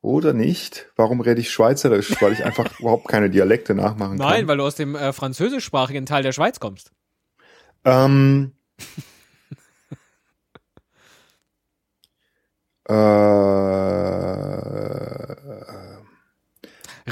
oder 0.00 0.32
nicht. 0.32 0.90
Warum 0.96 1.20
rede 1.20 1.40
ich 1.40 1.52
Schweizerisch? 1.52 2.20
Weil 2.20 2.32
ich 2.32 2.44
einfach 2.44 2.66
überhaupt 2.80 3.06
keine 3.06 3.30
Dialekte 3.30 3.76
nachmachen 3.76 4.18
kann. 4.18 4.28
Nein, 4.28 4.48
weil 4.48 4.56
du 4.56 4.64
aus 4.64 4.74
dem 4.74 4.96
äh, 4.96 5.12
französischsprachigen 5.12 6.04
Teil 6.04 6.24
der 6.24 6.32
Schweiz 6.32 6.58
kommst. 6.58 6.90
Ähm, 7.84 8.54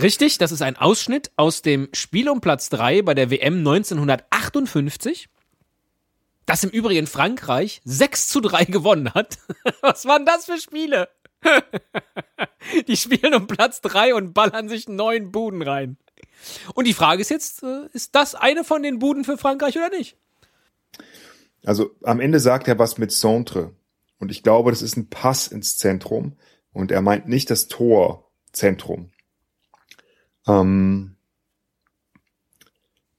Richtig, 0.00 0.38
das 0.38 0.52
ist 0.52 0.62
ein 0.62 0.76
Ausschnitt 0.76 1.30
aus 1.36 1.62
dem 1.62 1.88
Spiel 1.92 2.28
um 2.28 2.40
Platz 2.40 2.68
3 2.70 3.02
bei 3.02 3.14
der 3.14 3.30
WM 3.30 3.58
1958, 3.58 5.28
das 6.46 6.64
im 6.64 6.70
Übrigen 6.70 7.06
Frankreich 7.06 7.80
6 7.84 8.28
zu 8.28 8.40
3 8.40 8.64
gewonnen 8.64 9.14
hat. 9.14 9.38
Was 9.80 10.06
waren 10.06 10.26
das 10.26 10.46
für 10.46 10.58
Spiele? 10.58 11.08
Die 12.88 12.96
spielen 12.96 13.34
um 13.34 13.46
Platz 13.46 13.80
3 13.80 14.14
und 14.14 14.34
ballern 14.34 14.68
sich 14.68 14.88
neun 14.88 15.30
Buden 15.30 15.62
rein. 15.62 15.96
Und 16.74 16.86
die 16.86 16.94
Frage 16.94 17.20
ist 17.20 17.30
jetzt, 17.30 17.62
äh, 17.62 17.86
ist 17.92 18.14
das 18.14 18.34
eine 18.34 18.64
von 18.64 18.82
den 18.82 18.98
Buden 18.98 19.24
für 19.24 19.38
Frankreich 19.38 19.76
oder 19.76 19.90
nicht? 19.90 20.16
also 21.64 21.90
am 22.02 22.20
Ende 22.20 22.40
sagt 22.40 22.68
er 22.68 22.78
was 22.78 22.98
mit 22.98 23.12
Centre. 23.12 23.72
Und 24.18 24.30
ich 24.30 24.42
glaube, 24.42 24.70
das 24.70 24.82
ist 24.82 24.96
ein 24.96 25.08
Pass 25.08 25.46
ins 25.46 25.76
Zentrum. 25.76 26.36
Und 26.72 26.90
er 26.90 27.02
meint 27.02 27.28
nicht 27.28 27.50
das 27.50 27.68
Torzentrum. 27.68 29.10
Ähm, 30.46 31.16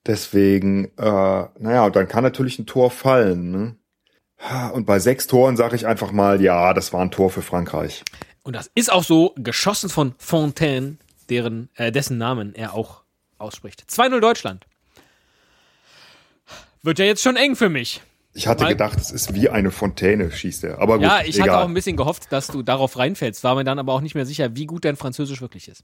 deswegen, 0.05 0.85
äh, 0.97 1.01
naja, 1.59 1.85
und 1.85 1.95
dann 1.95 2.07
kann 2.07 2.23
natürlich 2.23 2.59
ein 2.59 2.65
Tor 2.65 2.91
fallen. 2.91 3.51
Ne? 3.51 3.75
Und 4.73 4.85
bei 4.85 4.99
sechs 4.99 5.27
Toren 5.27 5.57
sage 5.57 5.75
ich 5.75 5.85
einfach 5.85 6.11
mal, 6.11 6.41
ja, 6.41 6.73
das 6.73 6.93
war 6.93 7.01
ein 7.01 7.11
Tor 7.11 7.29
für 7.29 7.41
Frankreich. 7.41 8.03
Und 8.43 8.55
das 8.55 8.71
ist 8.73 8.91
auch 8.91 9.03
so 9.03 9.33
geschossen 9.35 9.89
von 9.89 10.15
Fontaine, 10.17 10.97
deren, 11.29 11.69
äh, 11.75 11.91
dessen 11.91 12.17
Namen 12.17 12.55
er 12.55 12.73
auch 12.73 13.03
ausspricht. 13.37 13.83
2-0 13.89 14.19
Deutschland. 14.19 14.65
Wird 16.81 16.99
ja 16.99 17.05
jetzt 17.05 17.21
schon 17.21 17.35
eng 17.35 17.55
für 17.55 17.69
mich. 17.69 18.01
Ich 18.39 18.47
hatte 18.47 18.63
Mal- 18.63 18.69
gedacht, 18.69 18.97
es 19.01 19.11
ist 19.11 19.33
wie 19.33 19.49
eine 19.49 19.69
Fontäne, 19.69 20.31
schießt 20.31 20.63
er. 20.63 20.79
Aber 20.79 20.93
gut, 20.95 21.03
Ja, 21.03 21.19
ich 21.25 21.35
egal. 21.35 21.49
hatte 21.49 21.57
auch 21.59 21.67
ein 21.67 21.73
bisschen 21.73 21.97
gehofft, 21.97 22.31
dass 22.31 22.47
du 22.47 22.63
darauf 22.63 22.97
reinfällst, 22.97 23.43
war 23.43 23.53
mir 23.55 23.65
dann 23.65 23.79
aber 23.79 23.91
auch 23.91 23.99
nicht 23.99 24.15
mehr 24.15 24.25
sicher, 24.25 24.55
wie 24.55 24.65
gut 24.65 24.85
dein 24.85 24.95
Französisch 24.95 25.41
wirklich 25.41 25.67
ist. 25.67 25.83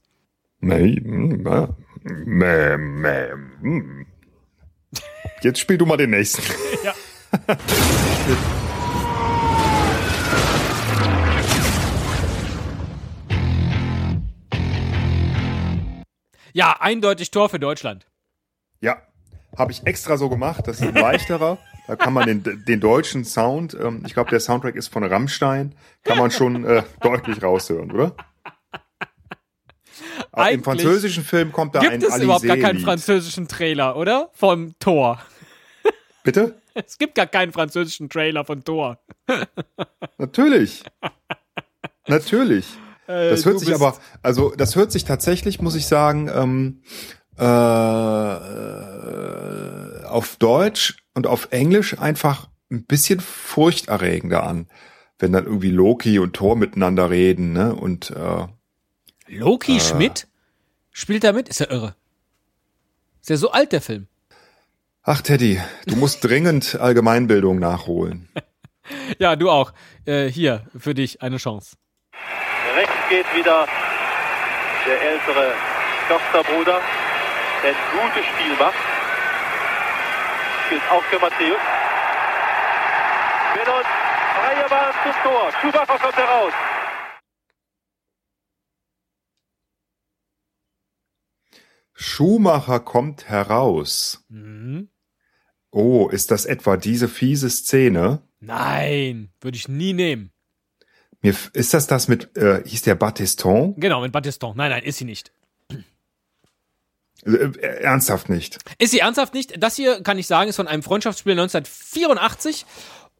Nee, 0.60 0.98
mm, 0.98 1.46
ja. 1.46 1.68
Mäh, 2.24 2.78
mäh, 2.78 3.34
mm. 3.60 4.06
Jetzt 5.42 5.58
spiel 5.58 5.76
du 5.76 5.84
mal 5.84 5.98
den 5.98 6.08
nächsten. 6.10 6.40
Ja. 6.82 6.94
Ja, 16.52 16.76
eindeutig 16.80 17.30
Tor 17.30 17.48
für 17.48 17.58
Deutschland. 17.60 18.06
Ja, 18.80 19.02
habe 19.56 19.72
ich 19.72 19.86
extra 19.86 20.16
so 20.16 20.28
gemacht. 20.28 20.66
Das 20.66 20.80
ist 20.80 20.86
ein 20.88 20.94
leichterer. 20.94 21.58
Da 21.86 21.96
kann 21.96 22.12
man 22.12 22.26
den, 22.26 22.64
den 22.64 22.80
deutschen 22.80 23.24
Sound, 23.24 23.76
ähm, 23.80 24.02
ich 24.06 24.14
glaube, 24.14 24.30
der 24.30 24.40
Soundtrack 24.40 24.74
ist 24.74 24.88
von 24.88 25.04
Rammstein, 25.04 25.74
kann 26.02 26.18
man 26.18 26.30
schon 26.30 26.64
äh, 26.64 26.82
deutlich 27.00 27.42
raushören, 27.42 27.92
oder? 27.92 28.14
Aber 30.32 30.50
Im 30.50 30.58
Eigentlich 30.58 30.64
französischen 30.64 31.24
Film 31.24 31.52
kommt 31.52 31.74
da 31.74 31.80
ein 31.80 31.98
Gibt 31.98 32.12
es 32.12 32.18
überhaupt 32.18 32.46
gar 32.46 32.56
keinen 32.56 32.80
französischen 32.80 33.48
Trailer, 33.48 33.96
oder? 33.96 34.30
Vom 34.34 34.74
Tor. 34.78 35.20
Bitte? 36.24 36.60
Es 36.74 36.98
gibt 36.98 37.14
gar 37.14 37.26
keinen 37.26 37.52
französischen 37.52 38.10
Trailer 38.10 38.44
von 38.44 38.64
Tor. 38.64 38.98
Natürlich. 40.18 40.82
Natürlich. 42.06 42.66
Äh, 43.06 43.30
Das 43.30 43.46
hört 43.46 43.60
sich 43.60 43.74
aber, 43.74 43.96
also 44.22 44.52
das 44.56 44.76
hört 44.76 44.92
sich 44.92 45.04
tatsächlich, 45.04 45.60
muss 45.60 45.74
ich 45.74 45.86
sagen, 45.86 46.30
ähm, 46.34 46.82
äh, 47.38 47.44
äh, 47.44 47.46
auf 50.10 50.36
Deutsch 50.36 50.96
und 51.14 51.26
auf 51.26 51.48
Englisch 51.50 51.98
einfach 51.98 52.48
ein 52.70 52.84
bisschen 52.84 53.20
furchterregender 53.20 54.42
an, 54.44 54.68
wenn 55.18 55.32
dann 55.32 55.44
irgendwie 55.46 55.70
Loki 55.70 56.18
und 56.18 56.34
Thor 56.34 56.56
miteinander 56.56 57.10
reden, 57.10 57.52
ne? 57.52 57.74
Und 57.74 58.10
äh, 58.10 58.46
Loki 59.28 59.80
Schmidt 59.80 60.26
spielt 60.90 61.24
da 61.24 61.32
mit? 61.32 61.48
Ist 61.48 61.60
ja 61.60 61.70
irre. 61.70 61.94
Ist 63.20 63.30
ja 63.30 63.36
so 63.36 63.50
alt, 63.50 63.72
der 63.72 63.80
Film. 63.80 64.06
ach 65.02 65.20
Teddy, 65.22 65.60
du 65.86 65.96
musst 65.96 66.24
dringend 66.24 66.76
Allgemeinbildung 66.80 67.58
nachholen. 67.58 68.28
Ja, 69.18 69.34
du 69.34 69.50
auch. 69.50 69.72
Äh, 70.04 70.28
hier, 70.28 70.64
für 70.78 70.94
dich 70.94 71.20
eine 71.20 71.38
Chance. 71.38 71.74
Rechts 72.76 72.94
geht 73.08 73.26
wieder 73.34 73.66
der 74.86 75.02
ältere 75.02 75.54
Försterbruder, 76.06 76.80
der 77.64 77.70
ein 77.70 77.76
gutes 77.90 78.24
Spiel 78.26 78.54
macht. 78.60 78.95
Gilt 80.68 80.82
auch 80.90 81.02
für 81.04 81.18
Matthäus. 81.18 81.60
und 83.54 83.86
freie 84.36 84.68
Bahn 84.68 84.92
zum 85.02 85.12
Tor. 85.22 85.52
Schumacher 85.60 85.98
kommt 85.98 86.16
heraus. 86.16 86.52
Schumacher 91.94 92.80
kommt 92.80 93.28
heraus. 93.28 94.24
Oh, 95.70 96.08
ist 96.08 96.30
das 96.30 96.46
etwa 96.46 96.76
diese 96.76 97.08
fiese 97.08 97.50
Szene? 97.50 98.22
Nein, 98.40 99.30
würde 99.40 99.56
ich 99.56 99.68
nie 99.68 99.92
nehmen. 99.92 100.32
Mir, 101.22 101.34
ist 101.54 101.74
das 101.74 101.86
das 101.86 102.08
mit, 102.08 102.36
äh, 102.36 102.62
hieß 102.64 102.82
der 102.82 102.94
Battiston? 102.94 103.74
Genau, 103.78 104.00
mit 104.02 104.12
Battiston. 104.12 104.56
Nein, 104.56 104.70
nein, 104.70 104.82
ist 104.82 104.98
sie 104.98 105.04
nicht. 105.04 105.32
Äh, 107.24 107.30
äh, 107.30 107.82
ernsthaft 107.82 108.28
nicht. 108.28 108.58
Ist 108.78 108.90
sie 108.90 109.00
ernsthaft 109.00 109.34
nicht? 109.34 109.62
Das 109.62 109.76
hier, 109.76 110.02
kann 110.02 110.18
ich 110.18 110.26
sagen, 110.26 110.50
ist 110.50 110.56
von 110.56 110.68
einem 110.68 110.82
Freundschaftsspiel 110.82 111.32
1984. 111.32 112.66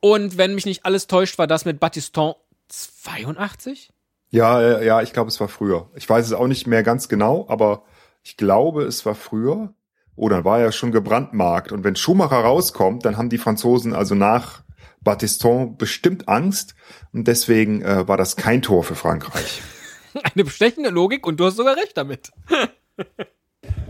Und 0.00 0.36
wenn 0.36 0.54
mich 0.54 0.66
nicht 0.66 0.84
alles 0.84 1.06
täuscht, 1.06 1.38
war 1.38 1.46
das 1.46 1.64
mit 1.64 1.80
Battiston 1.80 2.34
82? 2.68 3.90
Ja, 4.30 4.60
äh, 4.60 4.86
ja, 4.86 5.02
ich 5.02 5.12
glaube, 5.12 5.28
es 5.28 5.40
war 5.40 5.48
früher. 5.48 5.90
Ich 5.94 6.08
weiß 6.08 6.26
es 6.26 6.32
auch 6.32 6.46
nicht 6.46 6.66
mehr 6.66 6.82
ganz 6.82 7.08
genau, 7.08 7.46
aber 7.48 7.84
ich 8.22 8.36
glaube, 8.36 8.84
es 8.84 9.06
war 9.06 9.14
früher. 9.14 9.72
Oh, 10.14 10.28
dann 10.28 10.44
war 10.44 10.60
er 10.60 10.72
schon 10.72 10.92
gebrandmarkt. 10.92 11.72
Und 11.72 11.84
wenn 11.84 11.96
Schumacher 11.96 12.38
rauskommt, 12.38 13.04
dann 13.04 13.16
haben 13.16 13.28
die 13.28 13.38
Franzosen 13.38 13.94
also 13.94 14.14
nach 14.14 14.62
Battiston 15.00 15.76
bestimmt 15.76 16.28
Angst. 16.28 16.74
Und 17.12 17.28
deswegen 17.28 17.82
äh, 17.82 18.08
war 18.08 18.16
das 18.16 18.36
kein 18.36 18.62
Tor 18.62 18.82
für 18.82 18.94
Frankreich. 18.94 19.62
Eine 20.34 20.44
bestechende 20.44 20.90
Logik 20.90 21.26
und 21.26 21.38
du 21.38 21.46
hast 21.46 21.56
sogar 21.56 21.76
recht 21.76 21.96
damit. 21.96 22.32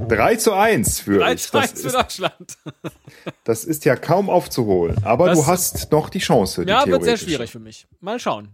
3 0.09 0.37
zu 0.37 0.53
1 0.53 1.01
für 1.01 1.19
3 1.19 1.33
ich. 1.35 1.43
zu 1.43 1.53
Das 1.53 1.71
1 1.73 1.83
für 1.83 1.89
Deutschland. 1.91 2.59
das 3.45 3.65
ist 3.65 3.85
ja 3.85 3.97
kaum 3.97 4.29
aufzuholen. 4.31 4.97
Aber 5.05 5.27
Das- 5.27 5.39
du 5.39 5.47
hast 5.47 5.93
noch 5.93 6.11
die 6.11 6.19
Chance. 6.21 6.65
Die 6.65 6.71
Ja, 6.71 6.87
wird 6.87 7.05
sehr 7.05 7.17
schwierig 7.17 7.51
für 7.51 7.59
mich. 7.61 7.87
Mal 8.01 8.19
schauen. 8.19 8.49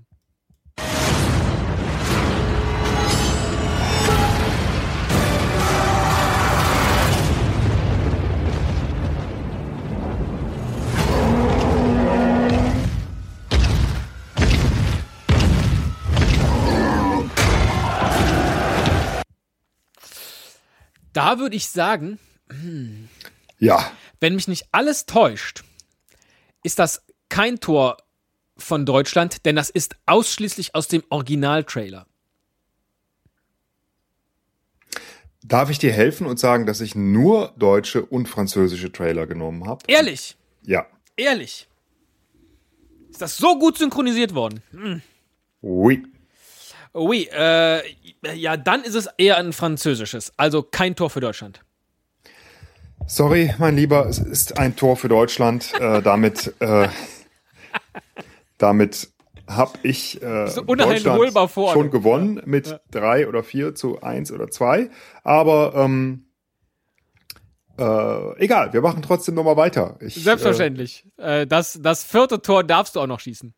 Da 21.12 21.38
würde 21.38 21.56
ich 21.56 21.68
sagen, 21.68 22.18
Ja, 23.58 23.92
wenn 24.20 24.34
mich 24.34 24.48
nicht 24.48 24.66
alles 24.72 25.06
täuscht, 25.06 25.64
ist 26.62 26.78
das 26.78 27.02
kein 27.28 27.60
Tor 27.60 27.96
von 28.56 28.86
Deutschland, 28.86 29.44
denn 29.46 29.56
das 29.56 29.70
ist 29.70 29.96
ausschließlich 30.06 30.74
aus 30.74 30.88
dem 30.88 31.02
Originaltrailer. 31.10 32.06
darf 35.44 35.70
ich 35.70 35.78
dir 35.78 35.92
helfen 35.92 36.26
und 36.26 36.38
sagen, 36.38 36.66
dass 36.66 36.80
ich 36.80 36.94
nur 36.94 37.52
deutsche 37.58 38.04
und 38.06 38.28
französische 38.28 38.92
Trailer 38.92 39.26
genommen 39.26 39.66
habe? 39.66 39.82
Ehrlich, 39.88 40.36
Ja. 40.62 40.86
ehrlich. 41.16 41.68
Ist 43.10 43.20
das 43.20 43.36
so 43.36 43.58
gut 43.58 43.76
synchronisiert 43.76 44.34
worden? 44.34 44.62
Oui. 45.60 46.04
Oui, 46.94 47.28
äh, 47.32 47.80
ja, 48.34 48.56
dann 48.56 48.84
ist 48.84 48.94
es 48.94 49.08
eher 49.16 49.38
ein 49.38 49.52
französisches. 49.52 50.32
Also 50.36 50.62
kein 50.62 50.94
Tor 50.94 51.10
für 51.10 51.20
Deutschland. 51.20 51.60
Sorry, 53.06 53.54
mein 53.58 53.76
Lieber, 53.76 54.06
es 54.06 54.18
ist 54.18 54.58
ein 54.58 54.76
Tor 54.76 54.96
für 54.96 55.08
Deutschland. 55.08 55.72
Äh, 55.80 56.02
damit 56.02 56.54
äh, 56.60 56.88
damit 58.58 59.08
habe 59.48 59.72
ich 59.82 60.22
äh, 60.22 60.46
So 60.46 60.62
vorne. 61.48 61.72
schon 61.72 61.90
gewonnen 61.90 62.40
mit 62.44 62.80
drei 62.90 63.26
oder 63.26 63.42
vier 63.42 63.74
zu 63.74 64.00
eins 64.02 64.30
oder 64.30 64.48
zwei. 64.50 64.88
Aber 65.24 65.74
ähm, 65.74 66.26
äh, 67.78 68.38
egal, 68.38 68.72
wir 68.72 68.80
machen 68.80 69.02
trotzdem 69.02 69.34
noch 69.34 69.44
mal 69.44 69.56
weiter. 69.56 69.96
Ich, 70.00 70.14
Selbstverständlich. 70.14 71.06
Äh, 71.16 71.46
das, 71.46 71.78
das 71.82 72.04
vierte 72.04 72.40
Tor 72.40 72.62
darfst 72.62 72.94
du 72.94 73.00
auch 73.00 73.06
noch 73.06 73.20
schießen. 73.20 73.52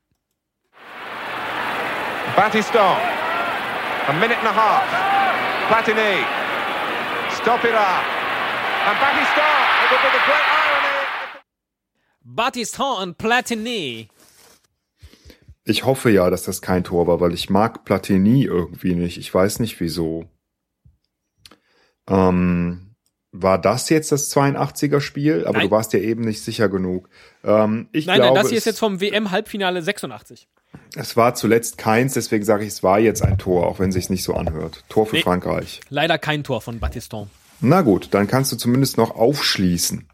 Battiston. 2.34 2.96
A 4.06 4.12
minute 4.12 4.36
and 4.38 4.48
a 4.48 4.52
half. 4.52 4.84
Platini. 5.68 6.24
Stop 7.40 7.64
it 7.64 7.74
up. 7.74 8.04
And 8.86 8.98
Battiston. 8.98 9.54
It 9.82 9.90
will 9.90 10.02
be 10.02 10.10
the 10.12 10.22
great 10.26 10.44
irony. 10.44 11.40
Battiston 12.22 13.02
und 13.02 13.16
Platini. 13.16 14.08
Ich 15.64 15.84
hoffe 15.86 16.10
ja, 16.10 16.28
dass 16.28 16.42
das 16.42 16.60
kein 16.60 16.84
Tor 16.84 17.06
war, 17.06 17.20
weil 17.20 17.32
ich 17.32 17.48
mag 17.48 17.86
Platini 17.86 18.44
irgendwie 18.44 18.94
nicht. 18.94 19.16
Ich 19.16 19.32
weiß 19.32 19.60
nicht 19.60 19.80
wieso. 19.80 20.26
Ähm, 22.06 22.94
war 23.32 23.58
das 23.58 23.88
jetzt 23.88 24.12
das 24.12 24.30
82er 24.36 25.00
Spiel? 25.00 25.46
Aber 25.46 25.58
Nein. 25.58 25.68
du 25.68 25.70
warst 25.70 25.94
ja 25.94 26.00
eben 26.00 26.20
nicht 26.20 26.42
sicher 26.42 26.68
genug. 26.68 27.08
Ähm, 27.42 27.88
ich 27.92 28.04
Nein, 28.04 28.16
glaube, 28.16 28.34
nein, 28.34 28.42
das 28.42 28.50
hier 28.50 28.58
ist 28.58 28.66
jetzt 28.66 28.80
vom 28.80 29.00
WM-Halbfinale 29.00 29.80
86. 29.80 30.46
Es 30.96 31.16
war 31.16 31.34
zuletzt 31.34 31.76
keins, 31.78 32.14
deswegen 32.14 32.44
sage 32.44 32.62
ich, 32.64 32.68
es 32.68 32.82
war 32.82 32.98
jetzt 33.00 33.22
ein 33.22 33.38
Tor, 33.38 33.66
auch 33.66 33.78
wenn 33.80 33.88
es 33.88 33.94
sich 33.94 34.10
nicht 34.10 34.22
so 34.24 34.34
anhört. 34.34 34.84
Tor 34.88 35.06
für 35.06 35.16
Nee. 35.16 35.22
Frankreich. 35.22 35.80
Leider 35.88 36.18
kein 36.18 36.44
Tor 36.44 36.60
von 36.60 36.78
Battiston. 36.78 37.28
Na 37.60 37.80
gut, 37.82 38.08
dann 38.12 38.26
kannst 38.26 38.52
du 38.52 38.56
zumindest 38.56 38.96
noch 38.96 39.14
aufschließen. 39.16 40.06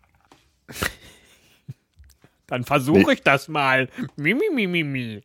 Dann 2.47 2.65
versuche 2.65 2.99
Nee. 3.07 3.13
ich 3.15 3.23
das 3.23 3.49
mal. 3.49 3.89
Mi, 4.17 4.35
mi, 4.35 4.51
mi, 4.53 4.67
mi, 4.67 4.83
mi. 4.85 5.23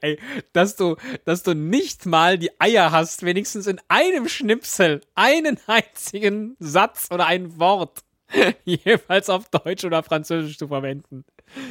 Ey, 0.00 0.18
dass 0.52 0.76
du, 0.76 0.96
dass 1.24 1.42
du 1.42 1.54
nicht 1.54 2.06
mal 2.06 2.38
die 2.38 2.50
Eier 2.60 2.92
hast, 2.92 3.24
wenigstens 3.24 3.66
in 3.66 3.80
einem 3.88 4.28
Schnipsel 4.28 5.00
einen 5.14 5.58
einzigen 5.66 6.56
Satz 6.58 7.08
oder 7.10 7.26
ein 7.26 7.58
Wort 7.58 8.04
jeweils 8.64 9.30
auf 9.30 9.48
Deutsch 9.48 9.84
oder 9.84 10.02
Französisch 10.02 10.58
zu 10.58 10.68
verwenden. 10.68 11.24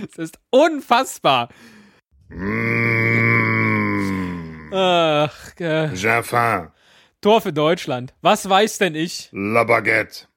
Es 0.10 0.18
ist 0.18 0.40
unfassbar. 0.50 1.50
Mmh. 2.30 3.68
Ach, 4.74 5.60
äh, 5.60 5.90
J'ai 5.94 6.24
faim. 6.24 6.72
Tor 7.22 7.42
für 7.42 7.54
Deutschland. 7.54 8.13
Was 8.22 8.48
weiß 8.48 8.78
denn 8.80 8.96
ich? 8.96 9.30
La 9.32 9.63
Baguette. 9.63 10.28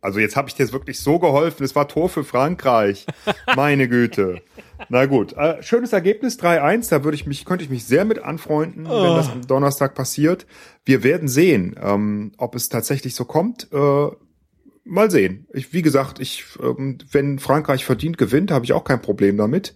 Also 0.00 0.18
jetzt 0.18 0.36
habe 0.36 0.48
ich 0.48 0.54
dir 0.54 0.70
wirklich 0.72 1.00
so 1.00 1.18
geholfen. 1.18 1.64
Es 1.64 1.74
war 1.74 1.88
Tor 1.88 2.08
für 2.08 2.24
Frankreich. 2.24 3.06
Meine 3.56 3.88
Güte. 3.88 4.42
Na 4.88 5.06
gut, 5.06 5.32
äh, 5.34 5.62
schönes 5.62 5.92
Ergebnis 5.92 6.38
3-1. 6.38 6.90
Da 6.90 7.04
würde 7.04 7.14
ich 7.14 7.26
mich, 7.26 7.44
könnte 7.44 7.64
ich 7.64 7.70
mich 7.70 7.84
sehr 7.84 8.04
mit 8.04 8.18
anfreunden, 8.18 8.84
wenn 8.84 9.16
das 9.16 9.30
am 9.30 9.46
Donnerstag 9.46 9.94
passiert. 9.94 10.46
Wir 10.84 11.02
werden 11.02 11.28
sehen, 11.28 11.76
ähm, 11.82 12.32
ob 12.38 12.54
es 12.54 12.68
tatsächlich 12.68 13.14
so 13.14 13.24
kommt. 13.24 13.68
Äh, 13.72 14.08
mal 14.84 15.10
sehen. 15.10 15.46
Ich, 15.52 15.72
wie 15.72 15.82
gesagt, 15.82 16.20
ich, 16.20 16.44
ähm, 16.62 16.98
wenn 17.10 17.38
Frankreich 17.38 17.84
verdient 17.84 18.18
gewinnt, 18.18 18.50
habe 18.50 18.64
ich 18.64 18.72
auch 18.72 18.84
kein 18.84 19.00
Problem 19.00 19.36
damit. 19.36 19.74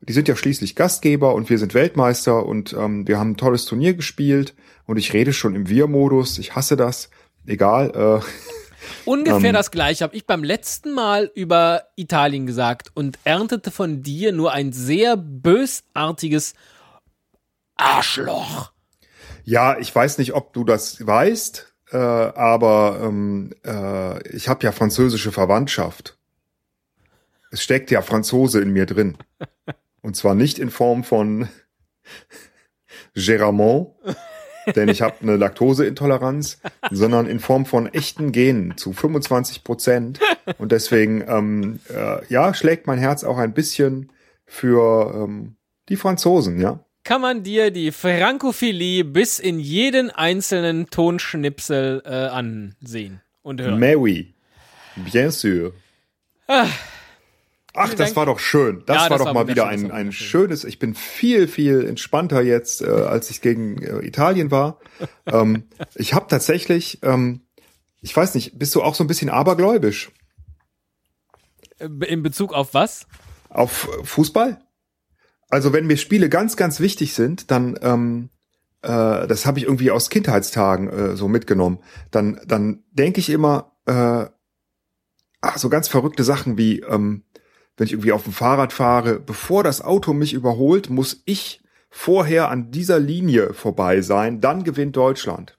Die 0.00 0.12
sind 0.12 0.28
ja 0.28 0.36
schließlich 0.36 0.76
Gastgeber 0.76 1.34
und 1.34 1.48
wir 1.50 1.58
sind 1.58 1.74
Weltmeister 1.74 2.44
und 2.44 2.74
ähm, 2.74 3.08
wir 3.08 3.18
haben 3.18 3.32
ein 3.32 3.36
tolles 3.36 3.64
Turnier 3.64 3.94
gespielt 3.94 4.54
und 4.84 4.98
ich 4.98 5.12
rede 5.12 5.32
schon 5.32 5.54
im 5.54 5.68
Wir-Modus. 5.68 6.38
Ich 6.38 6.54
hasse 6.54 6.76
das. 6.76 7.10
Egal. 7.46 7.90
Äh, 7.94 8.24
Ungefähr 9.04 9.50
Ähm. 9.50 9.54
das 9.54 9.70
gleiche 9.70 10.04
habe 10.04 10.16
ich 10.16 10.26
beim 10.26 10.44
letzten 10.44 10.92
Mal 10.92 11.30
über 11.34 11.84
Italien 11.96 12.46
gesagt 12.46 12.90
und 12.94 13.18
erntete 13.24 13.70
von 13.70 14.02
dir 14.02 14.32
nur 14.32 14.52
ein 14.52 14.72
sehr 14.72 15.16
bösartiges 15.16 16.54
Arschloch. 17.76 18.72
Ja, 19.44 19.78
ich 19.78 19.94
weiß 19.94 20.18
nicht, 20.18 20.34
ob 20.34 20.52
du 20.52 20.64
das 20.64 21.06
weißt, 21.06 21.72
äh, 21.92 21.96
aber 21.96 23.00
ähm, 23.02 23.52
äh, 23.64 24.28
ich 24.28 24.48
habe 24.48 24.64
ja 24.64 24.72
französische 24.72 25.30
Verwandtschaft. 25.30 26.18
Es 27.50 27.62
steckt 27.62 27.90
ja 27.90 28.02
Franzose 28.02 28.60
in 28.60 28.70
mir 28.70 28.86
drin. 28.86 29.16
Und 30.02 30.16
zwar 30.16 30.34
nicht 30.34 30.58
in 30.58 30.70
Form 30.70 31.04
von 31.04 31.48
Géramont, 33.14 33.94
denn 34.74 34.88
ich 34.88 35.02
habe 35.02 35.16
eine 35.22 35.36
Laktoseintoleranz, 35.36 36.58
sondern 36.90 37.26
in 37.26 37.40
Form 37.40 37.66
von 37.66 37.86
echten 37.86 38.32
Genen 38.32 38.76
zu 38.76 38.92
25 38.92 39.64
Prozent. 39.64 40.20
Und 40.58 40.72
deswegen, 40.72 41.24
ähm, 41.28 41.80
äh, 41.88 42.24
ja, 42.28 42.54
schlägt 42.54 42.86
mein 42.86 42.98
Herz 42.98 43.24
auch 43.24 43.38
ein 43.38 43.54
bisschen 43.54 44.10
für 44.46 45.14
ähm, 45.14 45.56
die 45.88 45.96
Franzosen, 45.96 46.60
ja. 46.60 46.80
Kann 47.04 47.20
man 47.20 47.44
dir 47.44 47.70
die 47.70 47.92
Frankophilie 47.92 49.04
bis 49.04 49.38
in 49.38 49.60
jeden 49.60 50.10
einzelnen 50.10 50.90
Tonschnipsel 50.90 52.02
äh, 52.04 52.08
ansehen 52.08 53.20
und 53.42 53.60
hören. 53.60 53.78
Mais 53.78 53.96
oui, 53.96 54.34
bien 54.96 55.30
sûr. 55.30 55.72
Ach, 57.76 57.94
das 57.94 58.16
war 58.16 58.26
doch 58.26 58.38
schön. 58.38 58.82
Das 58.86 58.96
Ja, 58.96 59.02
war 59.02 59.08
das 59.10 59.18
doch 59.18 59.26
war 59.26 59.34
mal 59.34 59.48
wieder 59.48 59.66
ein, 59.66 59.90
ein 59.90 60.12
schönes. 60.12 60.64
Ich 60.64 60.78
bin 60.78 60.94
viel, 60.94 61.46
viel 61.48 61.86
entspannter 61.86 62.42
jetzt, 62.42 62.82
äh, 62.82 62.86
als 62.86 63.30
ich 63.30 63.40
gegen 63.40 63.82
äh, 63.82 64.04
Italien 64.06 64.50
war. 64.50 64.78
ähm, 65.26 65.64
ich 65.94 66.14
habe 66.14 66.26
tatsächlich, 66.28 67.00
ähm, 67.02 67.42
ich 68.00 68.16
weiß 68.16 68.34
nicht, 68.34 68.58
bist 68.58 68.74
du 68.74 68.82
auch 68.82 68.94
so 68.94 69.04
ein 69.04 69.08
bisschen 69.08 69.28
abergläubisch 69.30 70.10
Äh, 71.78 71.88
In 72.06 72.22
Bezug 72.22 72.52
auf 72.52 72.74
was? 72.74 73.06
auf 73.50 73.88
Fußball? 74.04 74.60
Also 75.48 75.72
wenn 75.72 75.86
mir 75.86 75.96
Spiele 75.96 76.28
ganz, 76.28 76.56
ganz 76.56 76.80
wichtig 76.80 77.14
sind, 77.14 77.50
dann 77.50 77.78
ähm, 77.82 78.30
äh, 78.82 79.26
das 79.26 79.46
habe 79.46 79.58
ich 79.58 79.64
irgendwie 79.64 79.90
aus 79.90 80.10
Kindheitstagen 80.10 80.88
äh, 80.88 81.16
so 81.16 81.28
mitgenommen. 81.28 81.78
Dann, 82.10 82.40
dann 82.46 82.84
denke 82.90 83.20
ich 83.20 83.30
immer, 83.30 83.72
äh, 83.86 84.26
ach, 85.40 85.58
so 85.58 85.68
ganz 85.68 85.88
verrückte 85.88 86.24
Sachen 86.24 86.58
wie, 86.58 86.80
ähm, 86.80 87.24
wenn 87.76 87.86
ich 87.86 87.92
irgendwie 87.92 88.12
auf 88.12 88.24
dem 88.24 88.32
Fahrrad 88.32 88.72
fahre, 88.72 89.20
bevor 89.20 89.62
das 89.62 89.82
Auto 89.82 90.12
mich 90.12 90.32
überholt, 90.32 90.90
muss 90.90 91.22
ich 91.24 91.60
vorher 91.90 92.50
an 92.50 92.70
dieser 92.70 92.98
Linie 92.98 93.54
vorbei 93.54 94.00
sein, 94.00 94.40
dann 94.40 94.64
gewinnt 94.64 94.96
Deutschland. 94.96 95.56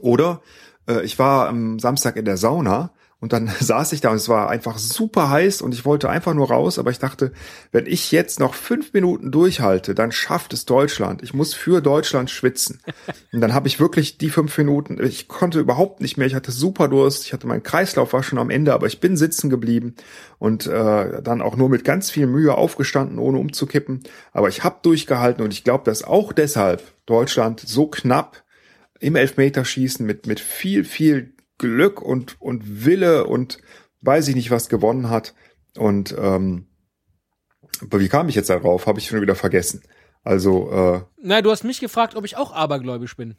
Oder 0.00 0.42
äh, 0.88 1.04
ich 1.04 1.18
war 1.18 1.48
am 1.48 1.78
Samstag 1.78 2.16
in 2.16 2.24
der 2.24 2.36
Sauna 2.36 2.90
und 3.18 3.32
dann 3.32 3.48
saß 3.60 3.92
ich 3.92 4.00
da 4.00 4.10
und 4.10 4.16
es 4.16 4.28
war 4.28 4.50
einfach 4.50 4.78
super 4.78 5.30
heiß 5.30 5.62
und 5.62 5.72
ich 5.72 5.84
wollte 5.84 6.10
einfach 6.10 6.34
nur 6.34 6.48
raus, 6.48 6.78
aber 6.78 6.90
ich 6.90 6.98
dachte, 6.98 7.32
wenn 7.72 7.86
ich 7.86 8.12
jetzt 8.12 8.40
noch 8.40 8.54
fünf 8.54 8.92
Minuten 8.92 9.30
durchhalte, 9.30 9.94
dann 9.94 10.12
schafft 10.12 10.52
es 10.52 10.66
Deutschland. 10.66 11.22
Ich 11.22 11.32
muss 11.32 11.54
für 11.54 11.80
Deutschland 11.80 12.30
schwitzen. 12.30 12.80
Und 13.32 13.40
dann 13.40 13.54
habe 13.54 13.68
ich 13.68 13.80
wirklich 13.80 14.18
die 14.18 14.30
fünf 14.30 14.56
Minuten, 14.56 15.02
ich 15.02 15.28
konnte 15.28 15.60
überhaupt 15.60 16.00
nicht 16.00 16.16
mehr, 16.16 16.26
ich 16.26 16.34
hatte 16.34 16.52
super 16.52 16.88
Durst, 16.88 17.26
ich 17.26 17.32
hatte 17.32 17.46
meinen 17.46 17.62
Kreislauf 17.62 18.12
war 18.12 18.22
schon 18.22 18.38
am 18.38 18.50
Ende, 18.50 18.72
aber 18.72 18.86
ich 18.86 19.00
bin 19.00 19.16
sitzen 19.16 19.50
geblieben 19.50 19.94
und 20.38 20.66
äh, 20.66 21.22
dann 21.22 21.42
auch 21.42 21.56
nur 21.56 21.68
mit 21.68 21.84
ganz 21.84 22.10
viel 22.10 22.26
Mühe 22.26 22.54
aufgestanden, 22.54 23.18
ohne 23.18 23.38
umzukippen. 23.38 24.02
Aber 24.32 24.48
ich 24.48 24.64
habe 24.64 24.78
durchgehalten 24.82 25.44
und 25.44 25.52
ich 25.52 25.64
glaube, 25.64 25.84
dass 25.84 26.02
auch 26.02 26.32
deshalb 26.32 26.82
Deutschland 27.06 27.60
so 27.60 27.86
knapp 27.86 28.42
im 29.00 29.16
Elfmeterschießen 29.16 30.06
mit, 30.06 30.26
mit 30.26 30.40
viel, 30.40 30.84
viel 30.84 31.35
Glück 31.58 32.02
und, 32.02 32.40
und 32.40 32.84
Wille 32.84 33.26
und 33.26 33.58
weiß 34.02 34.28
ich 34.28 34.34
nicht 34.34 34.50
was 34.50 34.68
gewonnen 34.68 35.10
hat. 35.10 35.34
Und 35.76 36.14
ähm, 36.18 36.66
aber 37.82 38.00
wie 38.00 38.08
kam 38.08 38.28
ich 38.28 38.34
jetzt 38.34 38.50
darauf? 38.50 38.86
Habe 38.86 38.98
ich 38.98 39.06
schon 39.06 39.20
wieder 39.20 39.34
vergessen. 39.34 39.82
Also, 40.24 40.70
äh, 40.70 41.00
Na, 41.22 41.42
du 41.42 41.50
hast 41.50 41.64
mich 41.64 41.80
gefragt, 41.80 42.16
ob 42.16 42.24
ich 42.24 42.36
auch 42.36 42.52
abergläubisch 42.52 43.16
bin. 43.16 43.36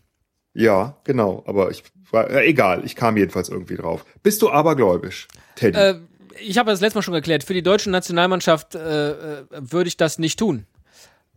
ja, 0.53 0.97
genau. 1.03 1.43
Aber 1.47 1.71
ich 1.71 1.84
war 2.12 2.30
äh, 2.30 2.45
egal, 2.47 2.86
ich 2.86 2.95
kam 2.95 3.17
jedenfalls 3.17 3.49
irgendwie 3.49 3.75
drauf. 3.75 4.06
Bist 4.23 4.41
du 4.41 4.49
abergläubisch, 4.49 5.27
Teddy? 5.56 5.77
Äh, 5.77 5.95
ich 6.39 6.58
habe 6.60 6.69
das 6.69 6.82
letzte 6.82 6.99
Mal 6.99 7.01
schon 7.01 7.13
erklärt, 7.15 7.43
für 7.43 7.53
die 7.56 7.63
deutsche 7.63 7.89
Nationalmannschaft 7.89 8.75
äh, 8.75 9.12
äh, 9.12 9.43
würde 9.51 9.88
ich 9.88 9.97
das 9.97 10.19
nicht 10.19 10.38
tun. 10.38 10.65